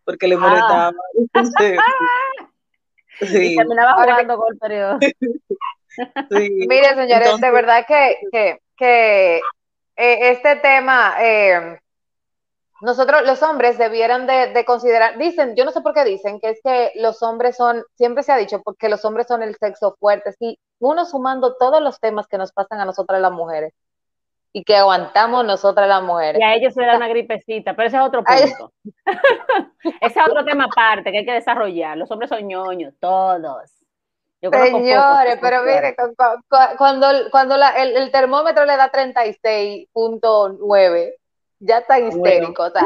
[0.04, 0.38] porque le ah.
[0.40, 0.92] molestaba.
[3.20, 4.98] Y terminaba jugando con el periodo.
[6.30, 9.36] Mire, señores, de verdad que, que, que
[9.96, 11.78] eh, este tema eh,
[12.80, 16.60] nosotros los hombres debieran de, considerar, dicen, yo no sé por qué dicen, que es
[16.64, 20.32] que los hombres son, siempre se ha dicho, porque los hombres son el sexo fuerte,
[20.38, 23.74] sí, uno sumando todos los temas que nos pasan a nosotras las mujeres
[24.52, 26.40] y que aguantamos nosotras las mujeres.
[26.40, 28.72] Y a ellos se da una gripecita, pero ese es otro punto.
[30.00, 31.96] ese es otro tema aparte que hay que desarrollar.
[31.96, 33.76] Los hombres son ñoños, todos.
[34.40, 35.94] Señores, pero mire,
[36.78, 41.12] cuando, cuando el, el termómetro le da 36.9
[41.60, 42.82] ya están histéricos, o sea,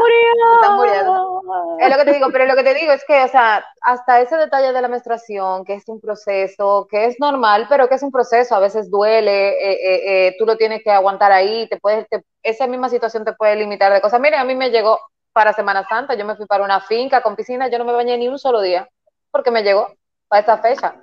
[0.56, 1.42] están muriendo.
[1.78, 4.20] Es lo que te digo, pero lo que te digo es que, o sea, hasta
[4.20, 8.02] ese detalle de la menstruación, que es un proceso, que es normal, pero que es
[8.02, 11.78] un proceso, a veces duele, eh, eh, eh, tú lo tienes que aguantar ahí, te
[11.78, 12.06] puedes,
[12.42, 14.20] esa misma situación te puede limitar de cosas.
[14.20, 14.98] Mire, a mí me llegó
[15.32, 18.18] para Semana Santa, yo me fui para una finca con piscina, yo no me bañé
[18.18, 18.88] ni un solo día,
[19.30, 19.94] porque me llegó
[20.26, 20.96] para esa fecha.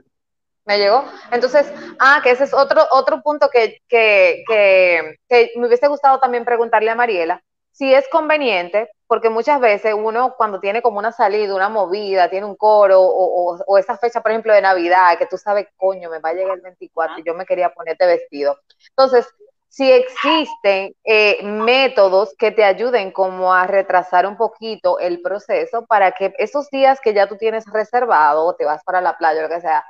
[0.66, 1.04] Me llegó.
[1.32, 6.20] Entonces, ah, que ese es otro, otro punto que, que, que, que me hubiese gustado
[6.20, 11.12] también preguntarle a Mariela si es conveniente, porque muchas veces uno cuando tiene como una
[11.12, 15.38] salida, una movida, tiene un coro o, esa fecha, por ejemplo, de Navidad, que tú
[15.38, 18.58] sabes, coño, me va a llegar el 24 y yo me quería ponerte vestido.
[18.90, 19.28] Entonces,
[19.68, 26.12] si existen eh, métodos que te ayuden como a retrasar un poquito el proceso para
[26.12, 29.44] que esos días que ya tú tienes reservado o te vas para la playa o
[29.44, 29.86] lo que sea,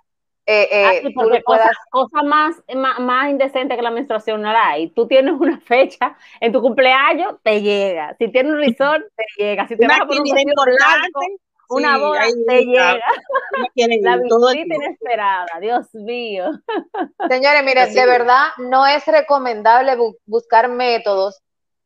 [0.52, 4.90] eh, eh, ah, porque cosa, más, más, indecente que la menstruación no la hay.
[4.90, 8.16] Tú tienes una fecha, en tu cumpleaños te llega.
[8.20, 9.68] Si tienes un resort, te llega.
[9.68, 11.38] Si te vas a poner un
[11.70, 13.00] una boda, te llega.
[14.02, 16.52] La visita inesperada, Dios mío.
[17.30, 21.42] Señores, miren, de verdad no es recomendable buscar métodos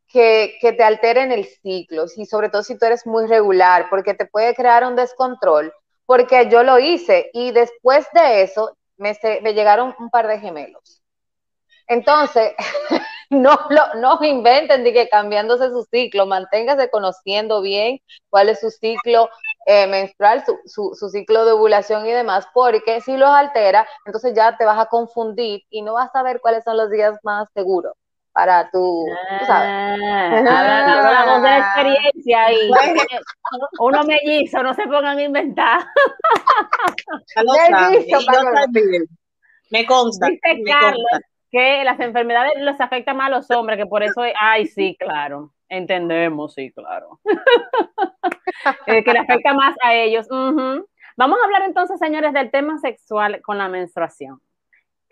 [0.08, 4.16] que, que, te alteren el ciclo, y sobre todo si tú eres muy regular, porque
[4.16, 5.72] te puede crear un descontrol
[6.06, 11.02] porque yo lo hice y después de eso me, me llegaron un par de gemelos.
[11.88, 12.54] Entonces,
[13.30, 18.72] no, lo, no inventen de que cambiándose su ciclo, manténgase conociendo bien cuál es su
[18.72, 19.30] ciclo
[19.66, 24.58] eh, menstrual, su, su, ciclo de ovulación y demás, porque si los altera, entonces ya
[24.58, 27.94] te vas a confundir y no vas a saber cuáles son los días más seguros
[28.36, 29.06] para tu,
[29.40, 29.70] tú sabes.
[29.70, 32.70] Ah, hablamos de la experiencia y
[33.80, 35.86] uno mellizo, no se pongan a inventar.
[39.72, 40.28] Me consta.
[40.28, 44.68] Dice Carlos que las enfermedades les afectan más a los hombres, que por eso, ay,
[44.68, 47.20] sí, claro, entendemos, sí, claro.
[48.88, 50.28] Eh, que le afecta más a ellos.
[50.30, 54.42] Vamos a hablar entonces, señores, del tema sexual con la menstruación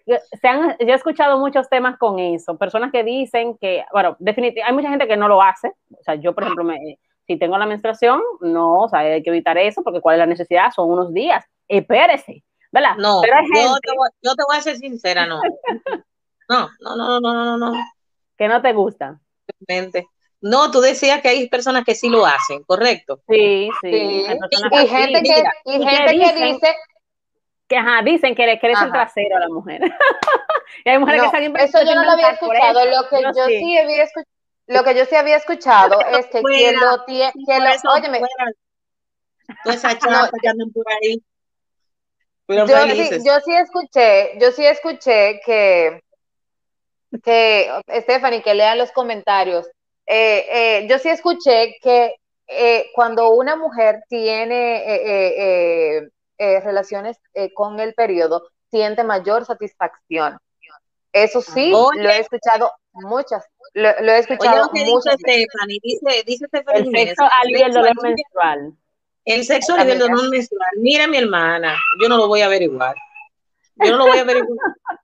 [0.06, 4.64] se han, yo he escuchado muchos temas con eso, personas que dicen que, bueno, definitivamente,
[4.64, 7.58] hay mucha gente que no lo hace, o sea, yo, por ejemplo, me, si tengo
[7.58, 10.90] la menstruación, no, o sea, hay que evitar eso, porque cuál es la necesidad, son
[10.90, 12.96] unos días, espérese, ¿verdad?
[12.98, 15.40] No, Pero yo, te voy, yo, te voy, a ser sincera, no.
[16.50, 17.74] No, no, no, no, no, no.
[18.38, 19.20] Que no te gusta.
[20.42, 23.22] No, tú decías que hay personas que sí lo hacen, ¿correcto?
[23.30, 23.90] Sí, sí.
[23.90, 26.76] Y, gente, que, y gente que dice
[27.68, 29.82] que ajá, dicen que le crece el trasero a la mujer.
[30.86, 32.86] y hay mujeres que están Eso yo no lo había escuchado.
[32.86, 33.78] Lo que yo, sí.
[33.78, 34.28] había escuchado.
[34.68, 38.22] Lo que yo sí había escuchado es que quien lo tiene, que lo, óyeme,
[39.64, 41.22] toda esa chapa que andan por ahí.
[42.48, 46.02] Yo sí, yo sí escuché, yo sí escuché que,
[47.24, 49.66] que Stephanie, que lean los comentarios.
[50.06, 52.16] Eh, eh, yo sí escuché que
[52.48, 56.02] eh, cuando una mujer tiene
[56.38, 57.18] relaciones
[57.54, 60.38] con el periodo, siente mayor satisfacción.
[61.14, 65.18] Eso sí, lo he escuchado muchas, lo, he escuchado muchas.
[65.18, 68.74] Dice Stephanie, dice, dice Stephanie el sexo alivia el dolor menstrual.
[69.26, 70.72] El sexo alivia el dolor menstrual.
[70.78, 72.96] Mira mi hermana, yo no lo voy a averiguar.
[73.76, 74.58] Yo no lo voy a averiguar.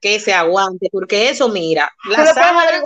[0.00, 2.82] que se aguante, porque eso, mira, la sábana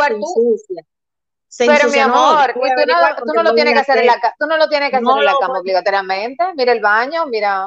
[1.59, 4.57] Pero mi amor, tú, no, tú no, lo tienes que hacer en la, tú no
[4.57, 6.44] lo tienes que hacer en la cama obligatoriamente.
[6.55, 7.66] Mira el baño, mira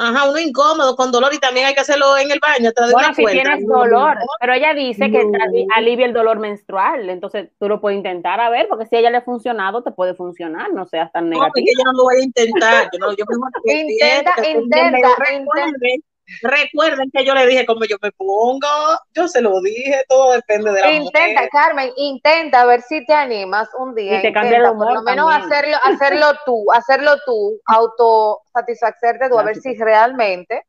[0.00, 2.70] Ajá, uno incómodo, con dolor y también hay que hacerlo en el baño.
[2.92, 5.24] bueno, si tienes dolor, pero ella dice que
[5.74, 9.10] alivia el dolor menstrual, entonces tú lo puedes intentar a ver, porque si a ella
[9.10, 11.66] le ha funcionado, te puede funcionar, no seas tan negativo.
[11.66, 13.24] No, yo no lo voy a intentar, yo no, yo
[13.64, 15.88] intenta, intenta, intenta.
[16.42, 18.68] Recuerden que yo le dije como yo me pongo,
[19.14, 23.14] yo se lo dije, todo depende de la Intenta, Carmen, intenta a ver si te
[23.14, 24.18] animas un día.
[24.18, 29.56] Y te intenta, por lo menos hacerlo, hacerlo tú, hacerlo tú, autosatisfacerte tú, a ver
[29.56, 30.64] si realmente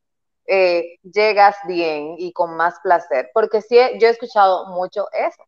[0.48, 3.30] eh, llegas bien y con más placer.
[3.34, 5.44] Porque sí, yo he escuchado mucho eso.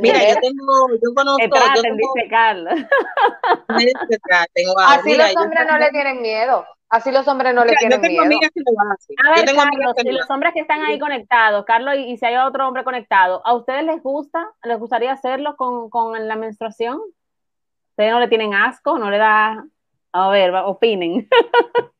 [0.00, 2.74] Mira, yo tengo, yo conozco, yo tengo, dice Carlos.
[4.86, 6.64] Así los hombres no le tienen miedo.
[6.88, 8.22] Así los hombres no le tienen miedo.
[8.22, 12.68] A ver, Carlos, si los hombres que están ahí conectados, Carlos, y, si hay otro
[12.68, 17.00] hombre conectado, ¿a ustedes les gusta, les gustaría hacerlo con, con la menstruación?
[17.90, 18.98] ¿Ustedes no le tienen asco?
[18.98, 19.64] ¿No le da...?
[20.12, 21.28] A ver, opinen.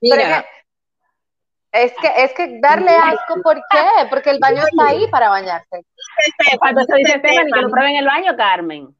[0.00, 0.44] Mira.
[1.72, 4.06] Es que, es que darle asco, ¿por qué?
[4.08, 5.84] Porque el baño está ahí para bañarse.
[6.60, 8.94] Cuando se dice Stephanie que lo prueben en el baño, Carmen.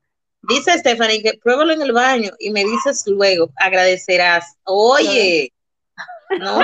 [0.49, 4.57] Dice Stephanie que pruébalo en el baño y me dices luego, agradecerás.
[4.65, 5.53] Oye.
[6.39, 6.59] No,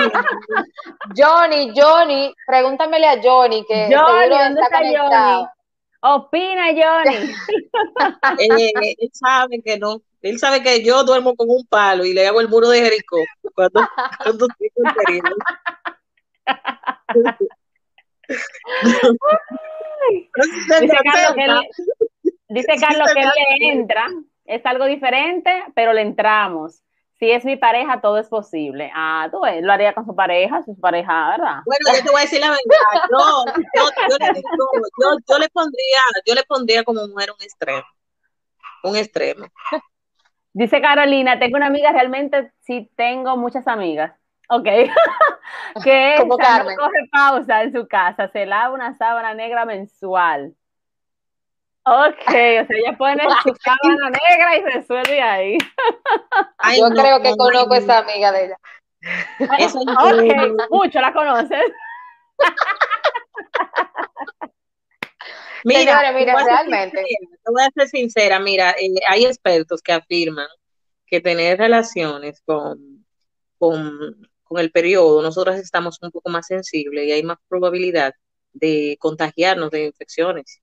[1.15, 5.47] Johnny, Johnny, pregúntamele a Johnny que Johnny, ¿dónde está, Johnny?
[6.01, 7.33] Opina, Johnny.
[8.39, 10.01] Eh, él sabe que no.
[10.21, 13.17] Él sabe que yo duermo con un palo y le hago el muro de Jericó
[13.55, 13.81] cuando,
[14.23, 15.21] cuando estoy
[22.51, 23.29] dice, Carlos que él,
[23.59, 24.07] le entra,
[24.45, 26.83] es algo diferente, pero le entramos.
[27.19, 28.91] Si es mi pareja, todo es posible.
[28.95, 31.61] Ah, tú ves, lo haría con su pareja, su pareja, ¿verdad?
[31.65, 33.07] Bueno, yo te voy a decir la verdad.
[33.11, 33.45] Yo,
[34.09, 37.83] yo, le, yo, yo le pondría, yo le pondría como mujer un extremo.
[38.83, 39.45] Un extremo.
[40.53, 44.13] Dice Carolina, tengo una amiga, realmente sí tengo muchas amigas
[44.51, 44.65] Ok.
[45.83, 46.75] que Carmen.
[46.75, 50.53] coge pausa en su casa, se lava una sábana negra mensual.
[51.83, 55.57] Ok, o sea, ella pone su sábana negra y resuelve ahí.
[56.77, 58.57] Yo creo que conozco a esa amiga de ella.
[59.39, 61.71] ok, mucho la conoces.
[65.63, 67.05] mira, mira, realmente.
[67.43, 70.47] te voy a ser sincera, mira, eh, hay expertos que afirman
[71.05, 73.05] que tener relaciones con,
[73.57, 78.13] con con el periodo, nosotras estamos un poco más sensibles y hay más probabilidad
[78.51, 80.60] de contagiarnos de infecciones.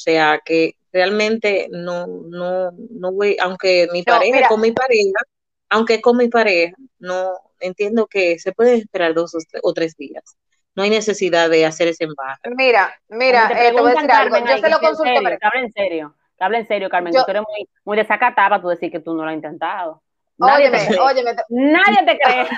[0.00, 5.20] O sea que realmente no, no, no voy, aunque mi pareja, con mi pareja,
[5.68, 10.38] aunque con mi pareja, no entiendo que se puede esperar dos o tres días.
[10.74, 12.48] No hay necesidad de hacer ese embarque.
[12.56, 14.38] Mira, mira, te, eh, voy a decir algo.
[14.38, 15.18] Yo se lo consulto.
[15.18, 17.12] Habla en serio, habla en serio, Carmen.
[17.12, 20.02] tú eres muy, muy desacatada para tú decir que tú no lo has intentado.
[20.40, 21.36] Nadie óyeme, te óyeme.
[21.50, 22.48] Nadie te cree.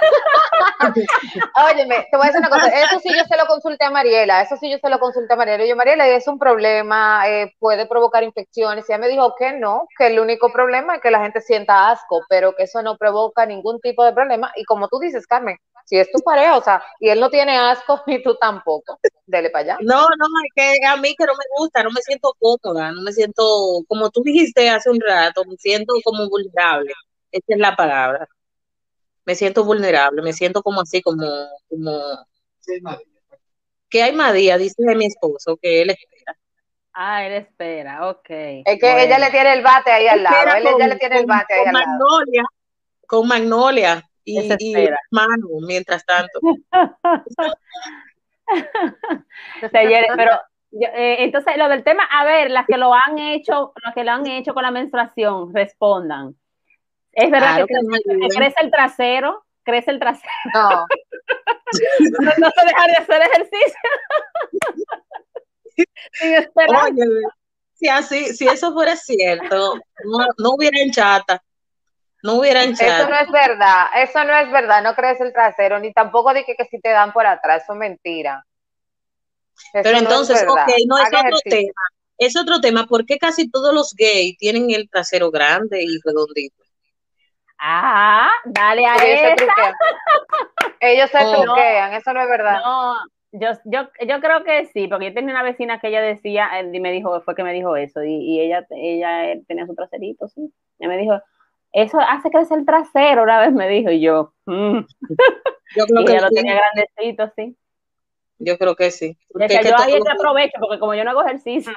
[1.69, 2.69] óyeme, te voy a decir una cosa.
[2.69, 4.43] Eso sí yo se lo consulté a Mariela.
[4.43, 5.67] Eso sí yo se lo consulté a Mariela.
[5.67, 8.89] Yo, Mariela, es un problema, eh, puede provocar infecciones.
[8.89, 11.91] Y ella me dijo que no, que el único problema es que la gente sienta
[11.91, 14.53] asco, pero que eso no provoca ningún tipo de problema.
[14.55, 17.59] Y como tú dices, Carmen, si es tu pareja, o sea, y él no tiene
[17.59, 19.01] asco, ni tú tampoco.
[19.27, 19.79] Dele para allá.
[19.81, 23.03] No, no, es que a mí que no me gusta, no me siento cómoda, no
[23.03, 23.43] me siento,
[23.89, 26.93] como tú dijiste hace un rato, me siento como vulnerable
[27.33, 28.29] esa es la palabra.
[29.25, 31.27] Me siento vulnerable, me siento como así, como,
[31.69, 32.01] como
[33.89, 36.37] que hay Madía, dice mi esposo, que él espera.
[36.95, 38.29] Ah, él espera, ok.
[38.29, 41.27] Es que ella le tiene el bate ahí al lado, él ya le tiene el
[41.27, 42.49] bate ahí al Magnolia, lado.
[43.07, 46.41] Con Magnolia y, y Manu, mientras tanto.
[49.73, 50.41] pero
[50.73, 54.13] eh, entonces lo del tema, a ver, las que lo han hecho, las que lo
[54.13, 56.35] han hecho con la menstruación, respondan.
[57.13, 57.75] Es verdad que,
[58.35, 60.33] crece el trasero crece el trasero.
[60.55, 60.71] No.
[62.39, 63.81] no, se deja de hacer ejercicio.
[67.75, 71.43] si así, si eso fuera cierto, no, no hubiera chata.
[72.23, 73.01] No hubiera chata.
[73.01, 76.45] Eso no es verdad, eso no es verdad, no crece el trasero, ni tampoco de
[76.45, 78.47] que, si te dan por atrás, eso es mentira.
[79.73, 81.83] Pero entonces, ok, no es otro tema.
[82.19, 86.62] Es otro tema, ¿por qué casi todos los gays tienen el trasero grande y redondito?
[87.65, 89.47] Ah, dale a Ellos se
[90.81, 92.61] Ellos se truquean, eso no es verdad.
[92.61, 92.95] No,
[93.31, 96.81] yo, yo, yo creo que sí, porque yo tenía una vecina que ella decía, y
[96.81, 100.53] me dijo, fue que me dijo eso, y, ella, ella eh, tenía su traserito, sí.
[100.81, 101.21] Ella me dijo,
[101.73, 104.81] eso hace crecer el trasero, una vez me dijo, y yo, mm".
[105.77, 107.57] yo creo que ella lo tenía grandecito, sí.
[108.41, 109.17] Yo creo que sí.
[109.33, 111.73] Porque yo ahí te aprovecho, porque como yo no hago ejercicio.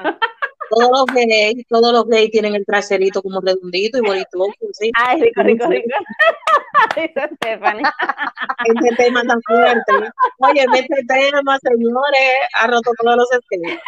[0.69, 4.37] Todos los gays, todos los gays tienen el traserito como redondito y bonito.
[4.73, 4.91] ¿sí?
[4.95, 5.87] Ay, rico, rico, rico.
[6.95, 7.83] Dice Stephanie.
[8.65, 9.91] Este tema tan fuerte.
[10.39, 13.79] Oye, este tema, señores, ha roto todos los esquemas.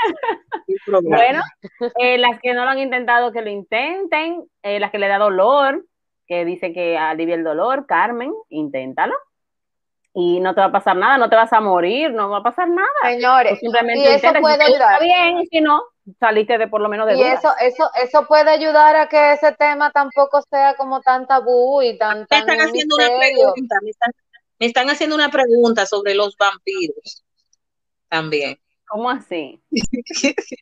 [1.01, 1.41] Bueno,
[1.99, 4.43] eh, las que no lo han intentado, que lo intenten.
[4.61, 5.84] Eh, las que le da dolor,
[6.28, 9.15] que dice que alivia el dolor, Carmen, inténtalo
[10.19, 12.43] y no te va a pasar nada, no te vas a morir, no va a
[12.43, 12.88] pasar nada.
[13.03, 14.99] Señores, simplemente y eso puede ayudar.
[14.99, 15.84] bien, y si no,
[16.19, 19.51] saliste de por lo menos de Y eso, eso, eso puede ayudar a que ese
[19.53, 22.27] tema tampoco sea como tan tabú y tan.
[22.29, 23.75] Me están haciendo una pregunta,
[24.59, 27.23] me están, haciendo una pregunta sobre los vampiros
[28.09, 28.59] también.
[28.87, 29.61] ¿Cómo así?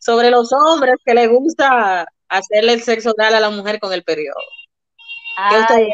[0.00, 4.04] sobre los hombres que les gusta hacerle el sexo oral a la mujer con el
[4.04, 4.40] periodo.
[5.50, 5.88] ¿Qué ustedes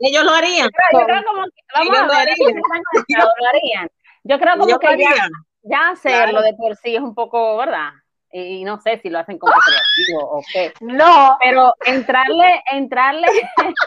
[0.00, 0.68] ellos lo harían.
[0.92, 3.88] Yo creo, como que, vamos a ver, lo harían.
[4.24, 5.28] Yo creo como que ya,
[5.64, 7.90] ya, hacerlo de por sí es un poco, ¿verdad?
[8.30, 10.72] Y, no sé si lo hacen como creativo o qué.
[10.80, 11.36] No.
[11.42, 13.26] Pero entrarle, entrarle,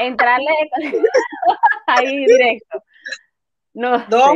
[0.00, 0.50] entrarle
[1.86, 2.82] ahí directo.
[3.74, 4.34] No, no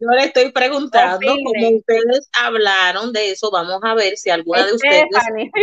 [0.00, 4.72] Yo le estoy preguntando, como ustedes hablaron de eso, vamos a ver si alguna de
[4.72, 5.06] ustedes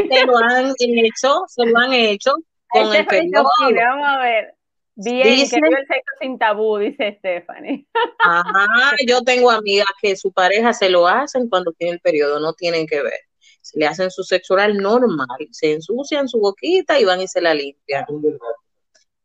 [0.09, 2.33] se lo han hecho, se lo han hecho
[2.67, 3.49] con el periodo.
[3.59, 4.54] Vamos a ver.
[4.97, 7.85] Bien, dice, que el sexo sin tabú, dice Stephanie.
[8.19, 12.53] Ajá, yo tengo amigas que su pareja se lo hacen cuando tiene el periodo, no
[12.53, 13.19] tienen que ver.
[13.61, 17.41] Se le hacen su sexo oral normal, se ensucian su boquita y van y se
[17.41, 18.05] la limpian.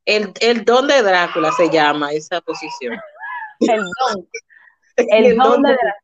[0.04, 2.98] El, el don de Drácula se llama esa posición.
[3.60, 4.28] El don.
[4.96, 5.94] El, don, de, Drácula.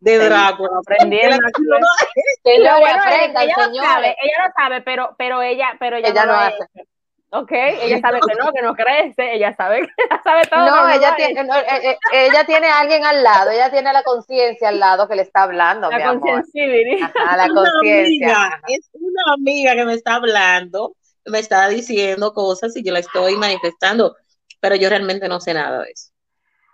[0.00, 0.70] De Drácula.
[0.78, 1.38] Aprendieron.
[2.44, 2.86] ella, lo
[3.82, 6.64] sabe, ella lo sabe, pero, pero ella, pero ella, ella no, lo hace.
[7.32, 9.88] Ok, ella sabe que no, que no crece, ella sabe, ella
[10.24, 10.66] sabe todo.
[10.66, 14.68] No, ella tiene, eh, eh, ella tiene a alguien al lado, ella tiene la conciencia
[14.68, 15.88] al lado que le está hablando.
[15.90, 17.12] La conciencia.
[17.36, 18.60] la conciencia.
[18.66, 23.36] Es una amiga que me está hablando, me está diciendo cosas y yo la estoy
[23.36, 24.16] manifestando,
[24.58, 26.10] pero yo realmente no sé nada de eso.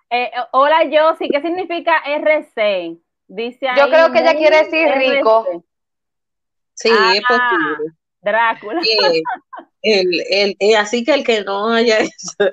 [0.09, 2.97] Eh, hola, Josie, ¿qué significa RC?
[3.29, 5.65] Dice Yo creo que ella quiere decir rico.
[6.73, 7.93] Sí, es ah, posible.
[8.21, 8.81] Drácula.
[9.83, 12.51] El, el, eh, así que el que no haya eso,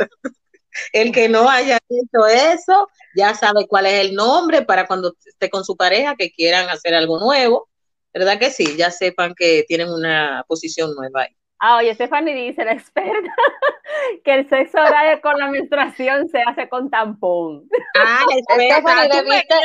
[0.92, 5.50] el que no haya hecho eso, ya sabe cuál es el nombre para cuando esté
[5.50, 7.70] con su pareja que quieran hacer algo nuevo,
[8.14, 8.76] ¿verdad que sí?
[8.78, 11.36] Ya sepan que tienen una posición nueva ahí.
[11.60, 13.34] Ah, oye, Stephanie dice, la experta,
[14.26, 17.70] que el sexo oral con la menstruación se hace con tampón.
[17.98, 19.08] Ah, experta.
[19.08, 19.56] debiste,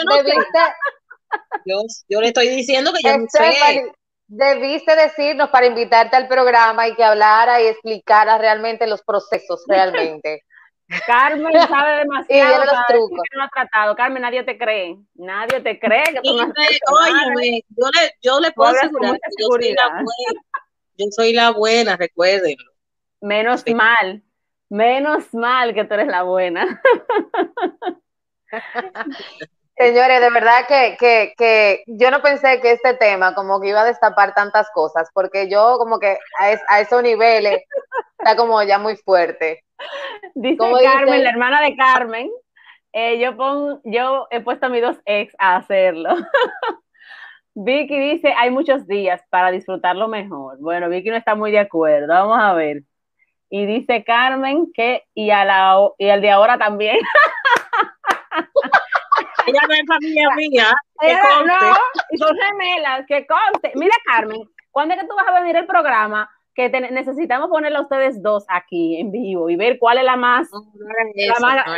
[1.66, 3.92] yo, yo, le estoy diciendo que yo no sé.
[4.28, 10.44] Debiste decirnos para invitarte al programa y que hablara y explicara realmente los procesos realmente.
[11.06, 12.64] Carmen sabe demasiado.
[12.64, 13.20] los trucos.
[13.34, 13.96] no ha tratado.
[13.96, 14.98] Carmen, nadie te cree.
[15.14, 19.48] Nadie te cree que tú no Oye, yo le, yo le puedo asegurar que yo
[19.48, 20.42] soy la buena.
[20.98, 22.72] Yo soy la buena, recuérdenlo.
[23.22, 24.22] Menos mal.
[24.68, 26.82] Menos mal que tú eres la buena.
[29.78, 33.82] Señores, de verdad que, que, que, yo no pensé que este tema como que iba
[33.82, 37.62] a destapar tantas cosas, porque yo como que a, a esos niveles
[38.18, 39.62] está como ya muy fuerte.
[40.34, 42.28] Dice Carmen, la hermana de Carmen,
[42.92, 46.10] eh, yo, pon, yo he puesto a mis dos ex a hacerlo.
[47.54, 50.58] Vicky dice, hay muchos días para disfrutarlo mejor.
[50.58, 52.82] Bueno, Vicky no está muy de acuerdo, vamos a ver.
[53.50, 56.98] Y dice Carmen que, y, a la, y al de ahora también.
[59.48, 60.72] Ella no es familia mía.
[61.00, 61.76] no,
[62.10, 63.72] y son gemelas, que conste.
[63.74, 66.30] Mira, Carmen, ¿cuándo es que tú vas a venir el programa?
[66.54, 70.48] Que necesitamos ponerle a ustedes dos aquí en vivo y ver cuál es la más,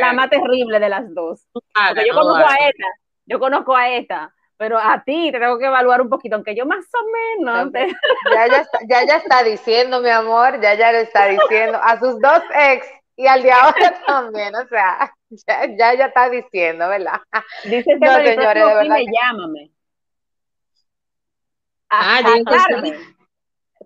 [0.01, 1.47] la, más terrible de las dos.
[1.53, 2.87] Porque yo conozco a esta,
[3.27, 6.64] yo conozco a esta, pero a ti te tengo que evaluar un poquito, aunque yo
[6.64, 7.73] más o menos.
[7.73, 11.99] Ya, ya, está, ya, ya está diciendo, mi amor, ya ya le está diciendo a
[11.99, 12.87] sus dos ex
[13.21, 15.12] y al de ahora también, o sea,
[15.77, 17.21] ya, ya, está diciendo, ¿verdad?
[17.64, 18.97] Dice que no, señores, de verdad.
[19.21, 19.71] llámame.
[21.91, 22.99] Ah, dile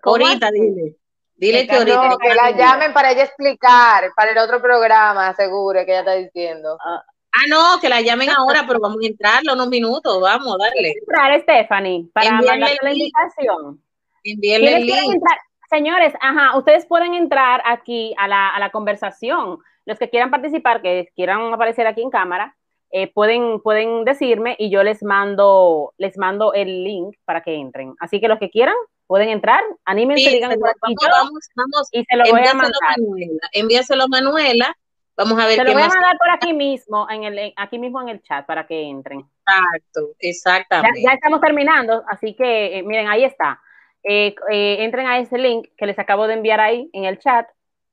[0.01, 0.95] Ahorita, dile.
[1.35, 2.09] Dile que ahorita.
[2.09, 6.13] No, que la llamen para ella explicar, para el otro programa, seguro que ella está
[6.13, 6.77] diciendo.
[6.85, 10.91] Ah, ah no, que la llamen ahora, pero vamos a entrarlo unos minutos, vamos, dale.
[10.91, 13.83] Entrar, Stephanie, para mandarle la invitación.
[14.23, 15.23] Envíenle el link.
[15.69, 19.59] Señores, ajá, ustedes pueden entrar aquí a la, a la, conversación.
[19.85, 22.55] Los que quieran participar, que quieran aparecer aquí en cámara,
[22.91, 27.93] eh, pueden, pueden decirme y yo les mando, les mando el link para que entren.
[27.99, 28.75] Así que los que quieran
[29.07, 32.79] pueden entrar, anímense, digan vamos, vamos, vamos, y se lo voy a mandar.
[32.97, 34.77] Manuela, envíaselo a Manuela.
[35.17, 38.01] Vamos a ver se lo voy a mandar por aquí mismo, en el, aquí mismo
[38.01, 39.25] en el chat para que entren.
[39.45, 41.01] Exacto, exactamente.
[41.01, 43.61] Ya, estamos terminando, así que eh, miren, ahí está.
[44.07, 47.47] Eh, eh, entren a ese link que les acabo de enviar ahí en el chat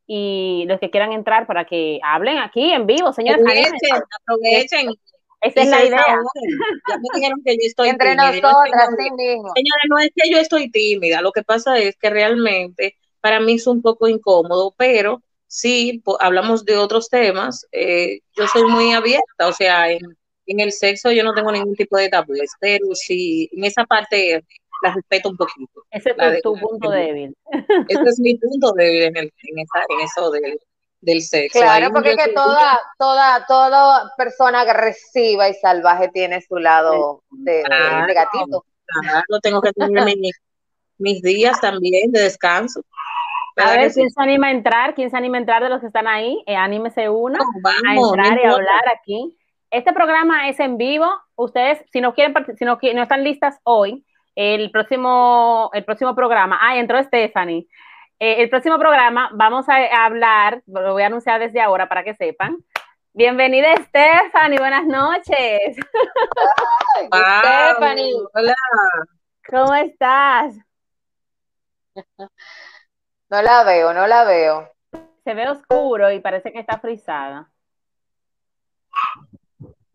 [0.06, 3.40] y los que quieran entrar para que hablen aquí en vivo, señores.
[3.40, 4.90] Aprovechen, aprovechen.
[5.40, 6.04] Esa es la idea.
[6.88, 9.52] Ya me dijeron que yo estoy Entre nosotras, sí mismo.
[9.54, 13.54] Señores, no es que yo estoy tímida, lo que pasa es que realmente para mí
[13.54, 19.48] es un poco incómodo, pero sí, hablamos de otros temas, eh, yo soy muy abierta,
[19.48, 20.00] o sea, en,
[20.46, 24.44] en, el sexo yo no tengo ningún tipo de tabú, pero sí, en esa parte
[24.82, 25.84] la respeto un poquito.
[25.90, 27.36] Ese es tu, punto débil.
[27.88, 30.58] Ese es mi punto débil en, el, en, esa, en eso del,
[31.00, 31.60] del sexo.
[31.60, 37.62] Claro, porque que toda, toda, toda persona agresiva y salvaje tiene su lado de,
[38.06, 38.64] negativo.
[39.00, 40.16] Claro, tengo que tener
[40.98, 42.82] mis, días también de descanso.
[43.56, 44.94] A ver, ¿quién se anima a entrar?
[44.94, 46.42] ¿Quién se anima a entrar de los que están ahí?
[46.46, 49.36] Eh, anímese uno a entrar y a hablar aquí.
[49.70, 51.06] Este programa es en vivo.
[51.34, 54.04] Ustedes, si no quieren, si no, no están listas hoy,
[54.34, 57.68] el próximo, el próximo programa, ah, entró Stephanie.
[58.18, 62.14] Eh, el próximo programa vamos a hablar, lo voy a anunciar desde ahora para que
[62.14, 62.56] sepan.
[63.14, 65.76] Bienvenida Stephanie, buenas noches.
[67.06, 68.14] Stephanie.
[68.32, 68.54] Hola.
[69.48, 70.54] ¿Cómo estás?
[73.28, 74.70] No la veo, no la veo.
[75.24, 77.50] Se ve oscuro y parece que está frisada.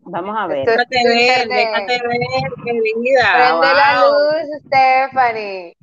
[0.10, 0.66] Vamos a ver.
[0.66, 3.34] Déjate ver, déjate ver, querida.
[3.34, 5.78] Prende la luz, Stephanie.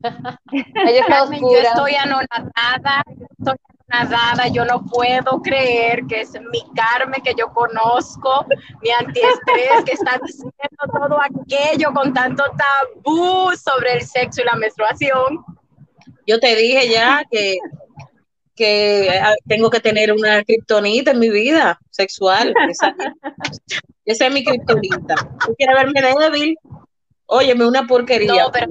[0.86, 1.62] Ella está oscura.
[1.62, 3.02] Yo estoy anonadada,
[3.38, 3.56] estoy
[3.88, 8.46] anonadada, yo no puedo creer que es mi Carmen que yo conozco,
[8.82, 10.52] mi antiestrés, que está diciendo
[10.92, 15.44] todo aquello con tanto tabú sobre el sexo y la menstruación.
[16.26, 17.58] Yo te dije ya que
[18.56, 22.54] que ah, tengo que tener una kriptonita en mi vida sexual.
[24.04, 25.14] Esa, es mi kriptonita.
[25.44, 26.56] ¿Tú quieres verme débil?
[27.26, 28.44] Óyeme, una porquería.
[28.44, 28.66] No, pero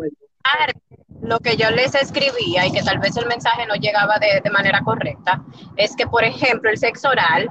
[1.22, 4.50] lo que yo les escribía y que tal vez el mensaje no llegaba de, de
[4.50, 5.44] manera correcta,
[5.76, 7.50] es que, por ejemplo, el sexo oral,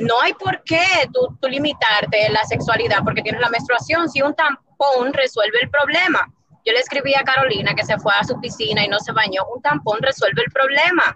[0.00, 4.08] no hay por qué tú, tú limitarte la sexualidad porque tienes la menstruación.
[4.08, 6.32] Si un tampón resuelve el problema.
[6.64, 9.42] Yo le escribí a Carolina que se fue a su piscina y no se bañó.
[9.54, 11.14] Un tampón resuelve el problema.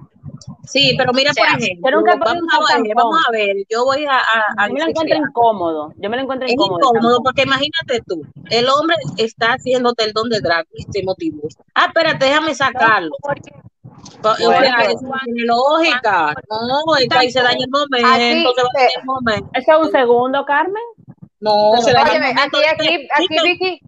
[0.65, 4.19] Sí, pero mira, por ejemplo, vamos, a ver, vamos a ver, yo voy a...
[4.57, 6.79] a, yo me lo encuentro incómodo, yo me lo encuentro incómodo.
[6.81, 11.03] Es incómodo porque imagínate tú, el hombre está haciéndote el don de drag y se
[11.03, 11.43] motivó.
[11.75, 13.11] Ah, espérate, déjame sacarlo.
[13.23, 16.35] o sea, eso tiene lógica.
[16.49, 18.53] No, ahí se daña el momento.
[18.97, 19.51] el momento.
[19.55, 20.83] ¿Eso es un segundo, Carmen?
[21.41, 23.81] No, Óyeme, aquí, aquí, aquí Vicky,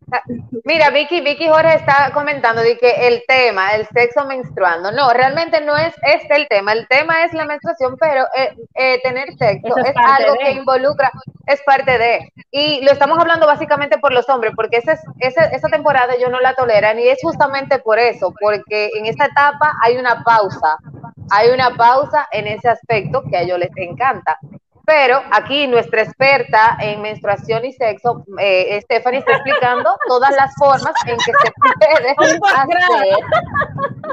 [0.64, 5.60] mira, Vicky, Vicky Jorge está comentando de que el tema, el sexo menstruando, no, realmente
[5.60, 9.76] no es este el tema, el tema es la menstruación, pero eh, eh, tener sexo
[9.76, 11.12] es, algo que involucra,
[11.46, 15.68] es parte de, y lo estamos hablando básicamente por los hombres, porque esa, esa, esa
[15.68, 19.98] temporada yo no la toleran y es justamente por eso, porque en esta etapa hay
[19.98, 20.78] una pausa,
[21.30, 24.38] hay una pausa en ese aspecto que a ellos les encanta.
[24.84, 30.92] Pero aquí nuestra experta en menstruación y sexo, eh, Stephanie, está explicando todas las formas
[31.06, 32.10] en que se puede
[32.56, 32.78] hacer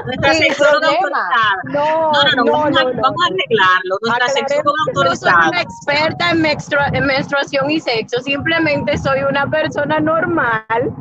[0.06, 1.28] nuestra sin problema.
[1.64, 3.98] No, no, no, vamos, a, vamos, a, arreglarlo.
[4.02, 5.32] Nuestra sexualidad autorizada.
[5.32, 8.20] Yo soy una experta en, en menstruación y sexo.
[8.20, 10.94] Simplemente soy una persona normal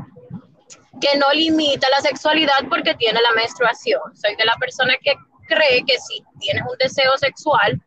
[1.00, 4.02] que no limita la sexualidad porque tiene la menstruación.
[4.16, 5.14] Soy de la persona que
[5.48, 7.82] cree que si tienes un deseo sexual,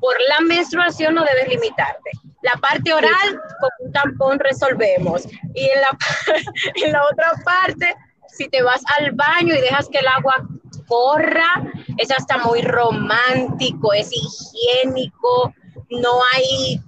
[0.00, 2.10] por la menstruación no debes limitarte.
[2.42, 5.26] La parte oral, con un tampón resolvemos.
[5.54, 5.98] Y en la,
[6.84, 7.96] en la otra parte,
[8.28, 10.46] si te vas al baño y dejas que el agua
[10.86, 15.52] corra, es hasta muy romántico, es higiénico,
[15.90, 16.80] no hay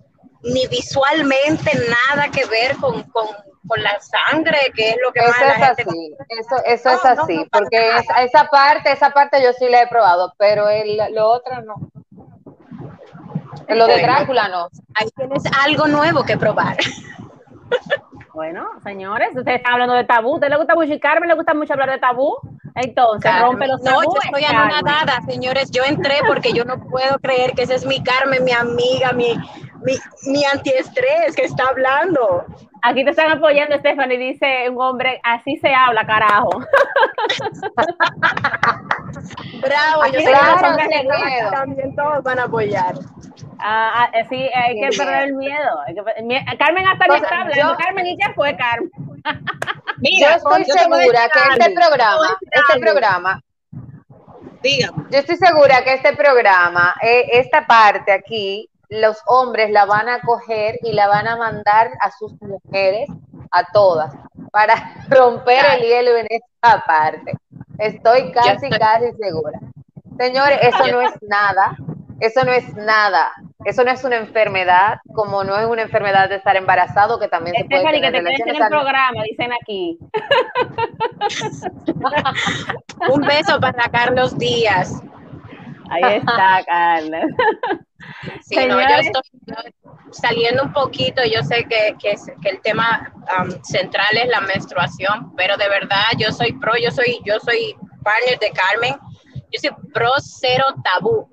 [0.42, 3.26] ni visualmente nada que ver con, con,
[3.66, 7.46] con la sangre, que es lo que eso más es así, Eso, eso es así,
[7.52, 11.62] porque esa, esa parte, esa parte yo sí la he probado, pero el, lo otro
[11.62, 11.90] no.
[13.68, 14.68] Lo de Drácula no.
[14.94, 16.76] Ahí tienes algo nuevo que probar.
[18.32, 20.34] Bueno, señores, ustedes están hablando de tabú.
[20.34, 22.36] ¿Usted le gusta mucho Carmen le gusta mucho hablar de tabú?
[22.76, 24.06] Entonces, rompe los tabúes.
[24.06, 25.70] No, yo estoy anonadada, señores.
[25.72, 29.34] Yo entré porque yo no puedo creer que esa es mi Carmen, mi amiga, mi,
[29.82, 29.94] mi,
[30.28, 32.44] mi antiestrés que está hablando.
[32.82, 36.50] Aquí te están apoyando, Stephanie, dice un hombre, así se habla, carajo.
[39.60, 42.94] Bravo, yo sé que también todos van a apoyar.
[43.60, 45.78] Ah, ah, sí, hay que perder el miedo.
[46.58, 47.76] Carmen hasta ni está hablando.
[47.76, 48.90] Carmen, ¿y qué fue, Carmen?
[49.98, 53.42] Mira, yo estoy segura que este programa, este programa,
[54.62, 55.04] Dígame.
[55.10, 60.20] yo estoy segura que este programa, eh, esta parte aquí, los hombres la van a
[60.20, 63.08] coger y la van a mandar a sus mujeres,
[63.50, 64.14] a todas,
[64.50, 64.74] para
[65.08, 67.32] romper el hielo en esta parte.
[67.78, 69.60] Estoy casi, casi segura.
[70.18, 71.76] Señores, eso no es nada,
[72.20, 73.30] eso no es nada.
[73.64, 77.56] Eso no es una enfermedad, como no es una enfermedad de estar embarazado, que también
[77.56, 79.98] se puede tener que te en el programa, dicen aquí.
[83.10, 85.02] Un beso para Carlos Díaz.
[85.90, 87.24] Ahí está, Carlos.
[88.42, 89.22] Sí, no, yo estoy
[90.10, 92.16] saliendo un poquito, yo sé que, que,
[92.48, 97.20] el tema um, central es la menstruación, pero de verdad yo soy pro, yo soy,
[97.24, 98.96] yo soy partner de Carmen,
[99.34, 101.28] yo soy pro cero tabú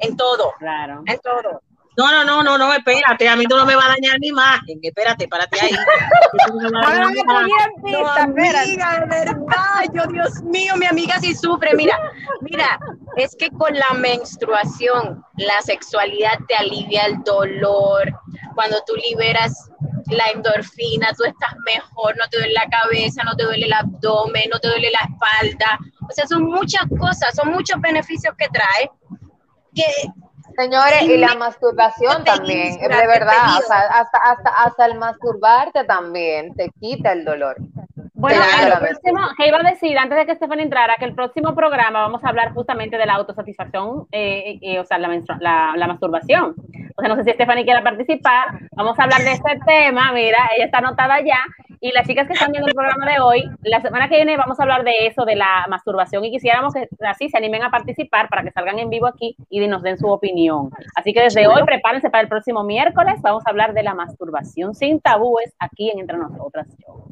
[0.00, 0.52] en todo.
[0.58, 1.02] Claro.
[1.06, 1.62] En todo.
[1.96, 4.28] No, no, no, no, no, espérate, a mí tú no me vas a dañar mi
[4.28, 5.70] imagen, espérate, párate ahí.
[6.72, 6.78] no,
[8.08, 11.98] amiga, de verdad, yo, Dios mío, mi amiga sí sufre, mira,
[12.40, 12.78] mira,
[13.20, 18.12] es que con la menstruación, la sexualidad te alivia el dolor,
[18.54, 19.70] cuando tú liberas
[20.08, 24.50] la endorfina, tú estás mejor, no te duele la cabeza, no te duele el abdomen,
[24.50, 28.90] no te duele la espalda, o sea, son muchas cosas, son muchos beneficios que trae
[30.56, 37.12] Señores, y la masturbación también, de verdad, hasta, hasta, hasta el masturbarte también te quita
[37.12, 37.56] el dolor.
[38.20, 41.54] Bueno, el próximo, que iba a decir antes de que Estefan entrara, que el próximo
[41.54, 45.08] programa vamos a hablar justamente de la autosatisfacción, eh, eh, o sea, la,
[45.40, 46.54] la, la, masturbación.
[46.96, 50.50] O sea, no sé si Stephanie quiere participar, vamos a hablar de este tema, mira,
[50.54, 51.42] ella está anotada ya,
[51.80, 54.60] y las chicas que están viendo el programa de hoy, la semana que viene vamos
[54.60, 58.28] a hablar de eso, de la masturbación, y quisiéramos que así se animen a participar
[58.28, 60.70] para que salgan en vivo aquí y nos den su opinión.
[60.94, 64.74] Así que desde hoy prepárense para el próximo miércoles, vamos a hablar de la masturbación
[64.74, 66.66] sin tabúes aquí en Entre Nosotras.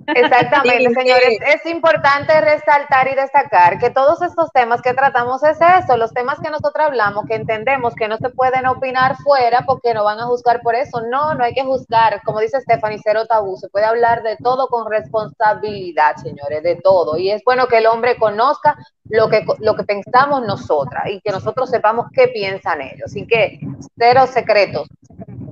[0.07, 1.39] Exactamente, señores.
[1.47, 6.41] Es importante resaltar y destacar que todos estos temas que tratamos es eso, los temas
[6.41, 10.27] que nosotros hablamos, que entendemos que no se pueden opinar fuera porque no van a
[10.27, 11.01] juzgar por eso.
[11.11, 12.21] No, no hay que juzgar.
[12.23, 13.57] Como dice Stephanie, cero tabú.
[13.57, 17.17] Se puede hablar de todo con responsabilidad, señores, de todo.
[17.17, 18.77] Y es bueno que el hombre conozca
[19.09, 23.05] lo que, lo que pensamos nosotras y que nosotros sepamos qué piensan ellos.
[23.07, 23.61] Así que
[23.97, 24.89] cero secretos,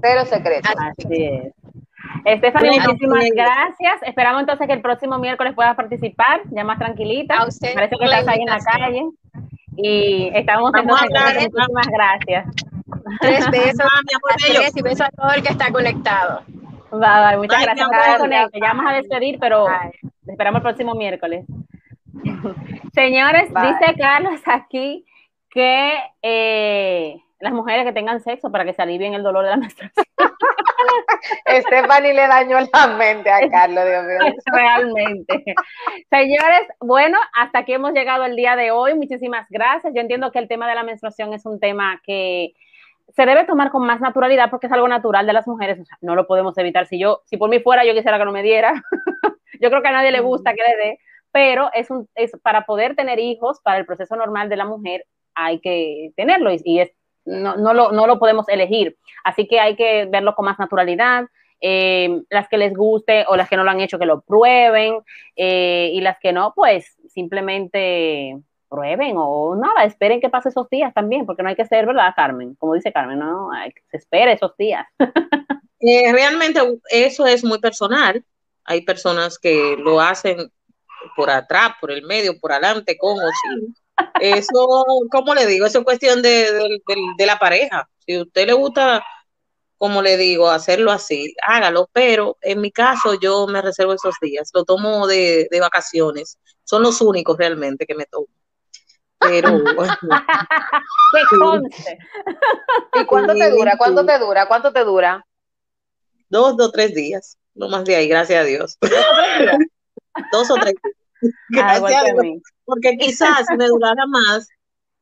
[0.02, 0.72] cero secretos.
[0.76, 1.54] Así es.
[2.24, 4.02] Estefany, muchísimas gracias.
[4.02, 7.36] Esperamos entonces que el próximo miércoles puedas participar, ya más tranquilita.
[7.38, 9.02] Parece que estás ahí en la calle.
[9.76, 12.46] Y estamos entonces, muchísimas gracias.
[13.20, 13.88] Tres besos,
[14.74, 16.42] y besos a todo el que está conectado.
[16.92, 17.88] Va, muchas gracias
[18.54, 19.66] Ya vamos a despedir, pero
[20.26, 21.44] esperamos el próximo miércoles.
[22.94, 25.04] Señores, dice Carlos aquí
[25.50, 29.56] que eh, las mujeres que tengan sexo para que se alivien el dolor de la
[29.58, 30.06] menstruación.
[31.46, 34.34] Stephanie le dañó la mente a Carlos, Dios mío.
[34.52, 35.44] Realmente.
[36.10, 38.94] Señores, bueno, hasta aquí hemos llegado el día de hoy.
[38.94, 39.92] Muchísimas gracias.
[39.94, 42.52] Yo entiendo que el tema de la menstruación es un tema que
[43.14, 46.26] se debe tomar con más naturalidad porque es algo natural de las mujeres, no lo
[46.26, 46.86] podemos evitar.
[46.86, 48.72] Si yo, si por mí fuera, yo quisiera que no me diera.
[49.60, 50.98] yo creo que a nadie le gusta que le dé,
[51.32, 55.04] pero es, un, es para poder tener hijos, para el proceso normal de la mujer,
[55.34, 56.90] hay que tenerlo y, es,
[57.24, 58.96] no, no, lo, no lo podemos elegir.
[59.24, 61.26] Así que hay que verlo con más naturalidad.
[61.60, 64.98] Eh, las que les guste o las que no lo han hecho, que lo prueben,
[65.36, 68.36] eh, y las que no, pues simplemente
[68.68, 72.12] prueben o nada, esperen que pase esos días también, porque no hay que ser, ¿verdad,
[72.14, 72.54] Carmen?
[72.56, 74.86] Como dice Carmen, no, hay que se espere esos días.
[75.78, 76.58] Eh, realmente
[76.88, 78.24] eso es muy personal.
[78.64, 80.50] Hay personas que lo hacen
[81.14, 83.76] por atrás, por el medio, por adelante, con o sin.
[84.18, 86.80] Eso, como le digo, eso es cuestión de,
[87.18, 87.88] la pareja.
[87.98, 89.04] Si a usted le gusta,
[89.76, 94.50] como le digo, hacerlo así, hágalo, pero en mi caso yo me reservo esos días,
[94.54, 96.38] lo tomo de, de vacaciones.
[96.64, 98.26] Son los únicos realmente que me tomo
[99.18, 99.58] pero
[102.94, 103.76] ¿Y cuánto te dura?
[103.78, 104.46] ¿Cuánto te dura?
[104.48, 105.26] ¿Cuánto te dura?
[106.28, 108.78] Dos, dos, tres días, no más de ahí, gracias a Dios.
[110.32, 110.74] dos o tres
[111.48, 112.42] Gracias a Dios.
[112.64, 114.48] Porque quizás si me durara más,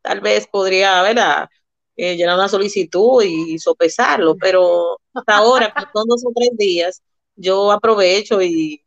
[0.02, 1.48] tal vez podría, ¿verdad?
[1.96, 7.02] eh, llenar una solicitud y sopesarlo, pero hasta ahora, con dos o tres días,
[7.36, 8.84] yo aprovecho y,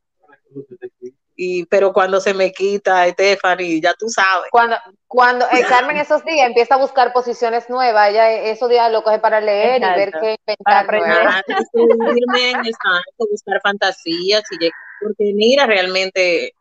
[1.40, 4.50] y pero cuando se me quita Stephanie, ya tú sabes.
[4.50, 4.76] Cuando,
[5.08, 9.20] cuando eh, Carmen esos días empieza a buscar posiciones nuevas, ella esos días lo coge
[9.20, 10.88] para leer y ver qué inventar.
[10.88, 11.44] Para
[13.20, 14.70] buscar fantasías, y,
[15.00, 16.54] porque mira, realmente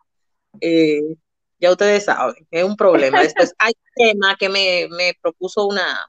[0.60, 1.00] eh,
[1.58, 3.22] ya ustedes saben, es un problema.
[3.22, 6.06] Después hay un tema que me, propuso una,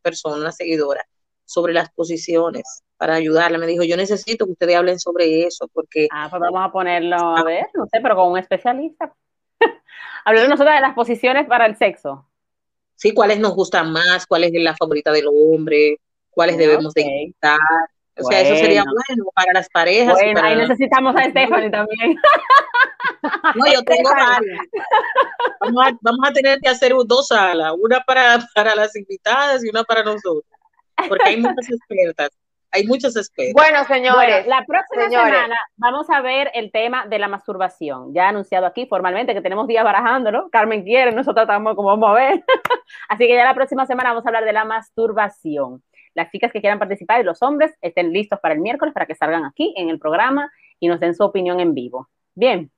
[0.00, 1.04] persona, una seguidora,
[1.44, 3.58] sobre las posiciones para ayudarla.
[3.58, 6.08] Me dijo, yo necesito que ustedes hablen sobre eso porque...
[6.10, 9.12] Ah, pues vamos a ponerlo, a ver, no sé, pero con un especialista.
[10.24, 12.26] Hablar nosotros de las posiciones para el sexo.
[12.94, 15.98] Sí, cuáles nos gustan más, cuál es la favorita del hombre,
[16.30, 17.58] cuáles debemos de intentar.
[18.18, 20.14] O sea, eso sería bueno para las parejas.
[20.14, 22.16] Bueno, ahí necesitamos a Stephanie también.
[23.54, 24.60] No, yo tengo varias.
[26.00, 30.02] Vamos a, tener que hacer dos salas, una para, para las invitadas y una para
[30.02, 30.44] nosotros,
[31.08, 32.30] porque hay muchas expertas.
[32.72, 33.54] Hay muchas expertas.
[33.54, 34.46] Bueno, señores.
[34.46, 38.12] la próxima semana vamos a ver el tema de la masturbación.
[38.12, 40.48] Ya anunciado aquí formalmente que tenemos días barajándolo.
[40.50, 42.44] Carmen quiere, nosotros estamos como vamos a ver.
[43.08, 45.82] Así que ya la próxima semana vamos a hablar de la masturbación
[46.16, 49.14] las chicas que quieran participar y los hombres estén listos para el miércoles para que
[49.14, 50.50] salgan aquí en el programa
[50.80, 52.08] y nos den su opinión en vivo.
[52.34, 52.70] Bien.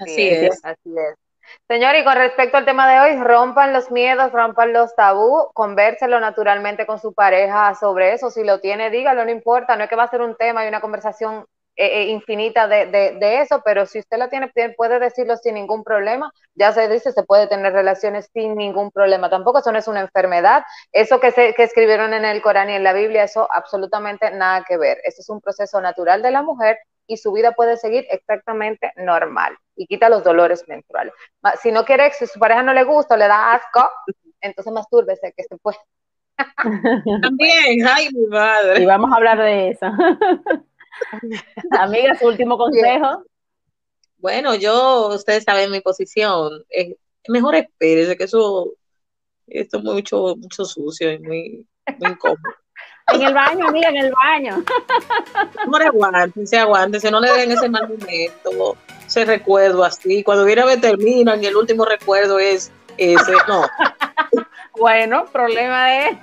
[0.00, 0.60] Así es.
[0.64, 1.23] Así es.
[1.68, 6.20] Señor, y con respecto al tema de hoy, rompan los miedos, rompan los tabú, convérselo
[6.20, 8.30] naturalmente con su pareja sobre eso.
[8.30, 10.68] Si lo tiene, dígalo, no importa, no es que va a ser un tema y
[10.68, 15.36] una conversación eh, eh, infinita de, de, eso, pero si usted lo tiene, puede decirlo
[15.36, 16.32] sin ningún problema.
[16.54, 19.28] Ya se dice, se puede tener relaciones sin ningún problema.
[19.28, 20.62] Tampoco eso no es una enfermedad.
[20.92, 24.64] Eso que, se, que escribieron en el Corán y en la Biblia, eso absolutamente nada
[24.68, 24.98] que ver.
[25.02, 29.56] Eso es un proceso natural de la mujer y su vida puede seguir exactamente normal
[29.76, 31.12] y quita los dolores menstruales.
[31.62, 33.88] Si no quiere, si su pareja no le gusta o le da asco,
[34.40, 35.78] entonces mastúrbese, que se puede.
[37.22, 38.82] También, ay, mi madre.
[38.82, 39.86] Y vamos a hablar de eso.
[41.70, 43.24] Amiga, su último consejo.
[44.18, 46.64] Bueno, yo, ustedes saben mi posición.
[46.70, 46.94] Es
[47.28, 48.74] mejor espérese, que eso,
[49.46, 51.66] esto es mucho, mucho sucio y muy,
[51.98, 52.63] muy incómodo.
[53.12, 54.64] En el baño, amiga, en el baño.
[55.66, 58.76] No aguántense, aguántense, no le den ese mal momento,
[59.06, 60.22] ese recuerdo así.
[60.22, 63.66] Cuando viene a ver termina, y el último recuerdo es ese, no.
[64.78, 66.18] Bueno, problema de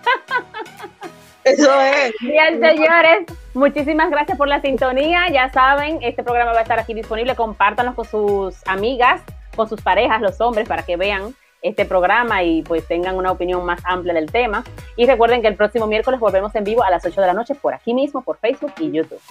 [1.43, 2.13] eso es.
[2.19, 5.29] Bien, señores, muchísimas gracias por la sintonía.
[5.32, 7.36] Ya saben, este programa va a estar aquí disponible.
[7.36, 9.21] Compártanlo con sus amigas,
[9.55, 13.64] con sus parejas, los hombres, para que vean este programa y pues tengan una opinión
[13.64, 14.64] más amplia del tema.
[14.95, 17.55] Y recuerden que el próximo miércoles volvemos en vivo a las 8 de la noche
[17.55, 19.22] por aquí mismo, por Facebook y YouTube.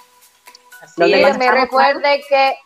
[0.80, 2.56] Así me recuerde que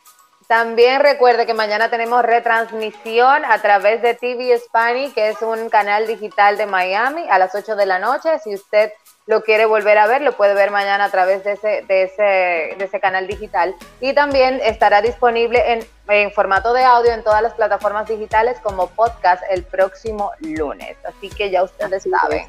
[0.47, 6.07] también recuerde que mañana tenemos retransmisión a través de TV Spanish, que es un canal
[6.07, 8.39] digital de Miami, a las 8 de la noche.
[8.41, 8.93] Si usted
[9.27, 12.77] lo quiere volver a ver, lo puede ver mañana a través de ese, de ese,
[12.77, 13.75] de ese canal digital.
[14.01, 18.89] Y también estará disponible en, en, formato de audio en todas las plataformas digitales como
[18.89, 20.97] podcast el próximo lunes.
[21.05, 22.47] Así que ya ustedes saben.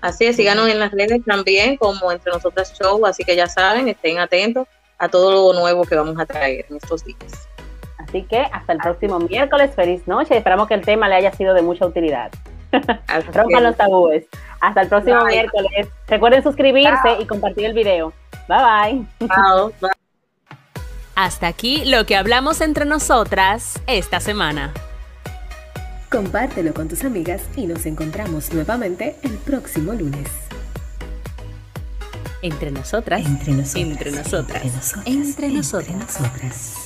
[0.00, 3.88] Así es, síganos en las redes también como Entre Nosotras Show, así que ya saben,
[3.88, 4.68] estén atentos
[4.98, 7.48] a todo lo nuevo que vamos a traer en estos días.
[7.98, 11.54] Así que hasta el próximo miércoles, feliz noche, esperamos que el tema le haya sido
[11.54, 12.30] de mucha utilidad.
[13.32, 14.26] Rompan los tabúes.
[14.60, 15.88] Hasta el próximo miércoles.
[16.08, 18.12] Recuerden suscribirse y compartir el video.
[18.48, 19.28] Bye bye.
[21.14, 24.72] Hasta aquí lo que hablamos entre nosotras esta semana.
[26.10, 30.30] Compártelo con tus amigas y nos encontramos nuevamente el próximo lunes.
[32.42, 33.26] Entre nosotras.
[33.26, 33.76] Entre nosotras.
[33.76, 34.64] Entre nosotras.
[34.64, 35.06] Entre nosotras.
[35.06, 36.85] Entre nosotras.